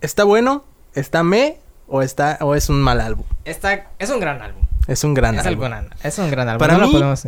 ¿Está 0.01 0.23
bueno? 0.25 0.63
¿Está 0.93 1.23
me 1.23 1.57
o 1.87 2.01
está 2.01 2.37
o 2.41 2.53
es 2.55 2.69
un 2.69 2.81
mal 2.81 3.01
álbum? 3.01 3.25
Está... 3.45 3.87
Es 3.99 4.09
un 4.09 4.19
gran 4.19 4.41
álbum. 4.41 4.61
Es 4.87 5.03
un 5.03 5.13
gran 5.13 5.35
es, 5.35 5.45
álbum. 5.45 5.63
es 6.03 6.17
un 6.19 6.29
gran 6.29 6.47
álbum. 6.49 6.59
Para 6.59 6.73
no 6.73 6.79
lo 6.81 6.87
mí- 6.87 6.93
podemos... 6.93 7.23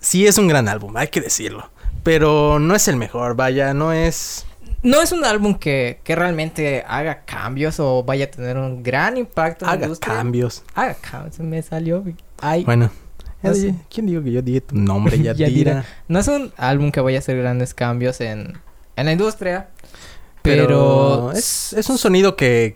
Sí 0.00 0.26
es 0.26 0.36
un 0.38 0.46
gran 0.46 0.68
álbum, 0.68 0.96
hay 0.96 1.08
que 1.08 1.20
decirlo. 1.20 1.70
Pero 2.02 2.58
no 2.58 2.74
es 2.74 2.86
el 2.88 2.96
mejor, 2.96 3.34
vaya, 3.34 3.72
no 3.74 3.92
es 3.92 4.46
No 4.82 5.00
es 5.00 5.10
un 5.12 5.24
álbum 5.24 5.54
que, 5.58 6.00
que 6.04 6.14
realmente 6.14 6.84
haga 6.86 7.22
cambios 7.24 7.80
o 7.80 8.04
vaya 8.04 8.26
a 8.26 8.30
tener 8.30 8.56
un 8.58 8.82
gran 8.82 9.16
impacto 9.16 9.64
en 9.64 9.68
la 9.68 9.72
haga 9.72 9.86
industria. 9.86 10.14
cambios. 10.14 10.62
Haga 10.74 10.94
cambios, 10.94 11.38
me 11.40 11.62
salió. 11.62 12.04
Ay, 12.40 12.64
Bueno, 12.64 12.90
sé. 13.54 13.74
¿quién 13.92 14.06
dijo 14.06 14.22
que 14.22 14.32
yo 14.32 14.42
dije 14.42 14.60
tu 14.60 14.74
nombre? 14.76 15.16
Ya, 15.18 15.32
Ya 15.34 15.46
tira. 15.46 15.70
dirá. 15.72 15.84
no 16.08 16.18
es 16.18 16.28
un 16.28 16.52
álbum 16.56 16.90
que 16.90 17.00
vaya 17.00 17.18
a 17.18 17.20
hacer 17.20 17.36
grandes 17.38 17.74
cambios 17.74 18.20
en, 18.20 18.58
en 18.96 19.06
la 19.06 19.12
industria. 19.12 19.68
Pero, 20.42 20.62
Pero, 20.66 21.32
es, 21.32 21.72
es 21.72 21.88
un 21.90 21.98
sonido 21.98 22.36
que 22.36 22.74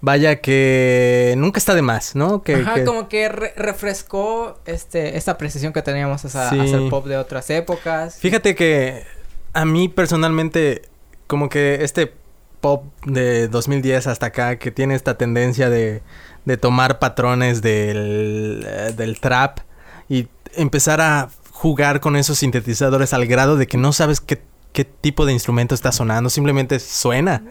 vaya 0.00 0.40
que 0.40 1.34
nunca 1.38 1.58
está 1.58 1.74
de 1.74 1.82
más, 1.82 2.14
¿no? 2.14 2.42
Que, 2.42 2.56
Ajá, 2.56 2.74
que- 2.74 2.84
como 2.84 3.08
que 3.08 3.28
re- 3.28 3.54
refrescó 3.56 4.58
este, 4.66 5.16
esta 5.16 5.32
apreciación 5.32 5.72
que 5.72 5.80
teníamos 5.82 6.24
hacia, 6.24 6.50
Sí. 6.50 6.58
hacia 6.60 6.76
el 6.76 6.88
pop 6.90 7.06
de 7.06 7.16
otras 7.16 7.48
épocas. 7.50 8.16
Fíjate 8.18 8.54
que 8.54 9.04
a 9.52 9.64
mí 9.64 9.88
personalmente, 9.88 10.82
como 11.26 11.48
que 11.48 11.82
este 11.84 12.12
pop 12.60 12.84
de 13.06 13.48
2010 13.48 14.06
hasta 14.06 14.26
acá, 14.26 14.56
que 14.58 14.70
tiene 14.70 14.94
esta 14.94 15.16
tendencia 15.16 15.70
de, 15.70 16.02
de 16.44 16.56
tomar 16.56 16.98
patrones 16.98 17.62
del, 17.62 18.66
eh, 18.68 18.92
del 18.96 19.18
trap 19.20 19.60
y 20.08 20.28
empezar 20.54 21.00
a 21.00 21.28
jugar 21.50 22.00
con 22.00 22.16
esos 22.16 22.38
sintetizadores 22.38 23.12
al 23.12 23.26
grado 23.26 23.56
de 23.56 23.66
que 23.66 23.78
no 23.78 23.92
sabes 23.92 24.20
qué, 24.20 24.42
qué 24.72 24.84
tipo 24.84 25.26
de 25.26 25.32
instrumento 25.32 25.74
está 25.74 25.92
sonando, 25.92 26.30
simplemente 26.30 26.80
suena. 26.80 27.42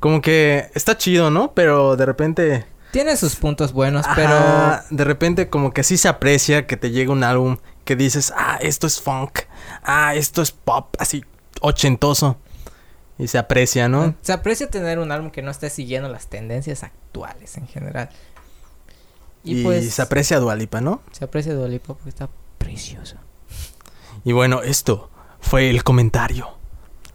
Como 0.00 0.20
que 0.20 0.70
está 0.74 0.96
chido, 0.96 1.30
¿no? 1.30 1.52
Pero 1.52 1.96
de 1.96 2.06
repente... 2.06 2.66
Tiene 2.90 3.16
sus 3.16 3.36
puntos 3.36 3.72
buenos, 3.72 4.06
Ajá, 4.06 4.14
pero 4.14 4.96
de 4.96 5.04
repente 5.04 5.48
como 5.48 5.72
que 5.72 5.82
sí 5.82 5.96
se 5.96 6.08
aprecia 6.08 6.66
que 6.66 6.76
te 6.76 6.90
llega 6.90 7.10
un 7.10 7.24
álbum 7.24 7.56
que 7.84 7.96
dices, 7.96 8.32
ah, 8.36 8.58
esto 8.60 8.86
es 8.86 9.00
funk, 9.00 9.40
ah, 9.82 10.14
esto 10.14 10.42
es 10.42 10.52
pop, 10.52 10.94
así 10.98 11.24
ochentoso. 11.62 12.38
Y 13.18 13.28
se 13.28 13.38
aprecia, 13.38 13.88
¿no? 13.88 14.14
se 14.20 14.32
aprecia 14.32 14.68
tener 14.68 14.98
un 14.98 15.12
álbum 15.12 15.30
que 15.30 15.42
no 15.42 15.50
esté 15.50 15.70
siguiendo 15.70 16.08
las 16.08 16.26
tendencias 16.26 16.82
actuales 16.82 17.56
en 17.56 17.66
general. 17.66 18.08
Y, 19.44 19.60
Y, 19.60 19.62
pues 19.64 19.92
se 19.92 20.02
aprecia 20.02 20.38
Dualipa, 20.38 20.80
¿no? 20.80 21.00
se 21.12 21.24
aprecia 21.24 21.54
Dua 21.54 21.68
Lipa 21.68 21.94
porque 21.94 22.08
está 22.08 22.28
precioso. 22.58 23.16
Y 24.24 24.32
bueno, 24.32 24.62
esto 24.62 25.10
fue 25.40 25.68
el 25.70 25.82
comentario, 25.82 26.48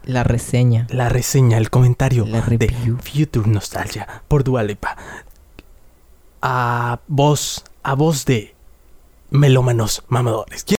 La 0.04 0.24
reseña. 0.24 0.88
la 0.90 1.08
reseña, 1.10 1.58
el 1.58 1.70
comentario 1.70 2.26
La 2.26 2.42
de. 2.42 2.68
Future 3.02 3.48
Nostalgia 3.50 4.24
por 4.28 4.44
Dualipa. 4.44 4.98
A 6.42 7.00
voz, 7.08 7.64
a 7.84 7.94
voz 7.96 8.26
de 8.26 8.54
melómanos 9.30 10.04
mamadores. 10.08 10.66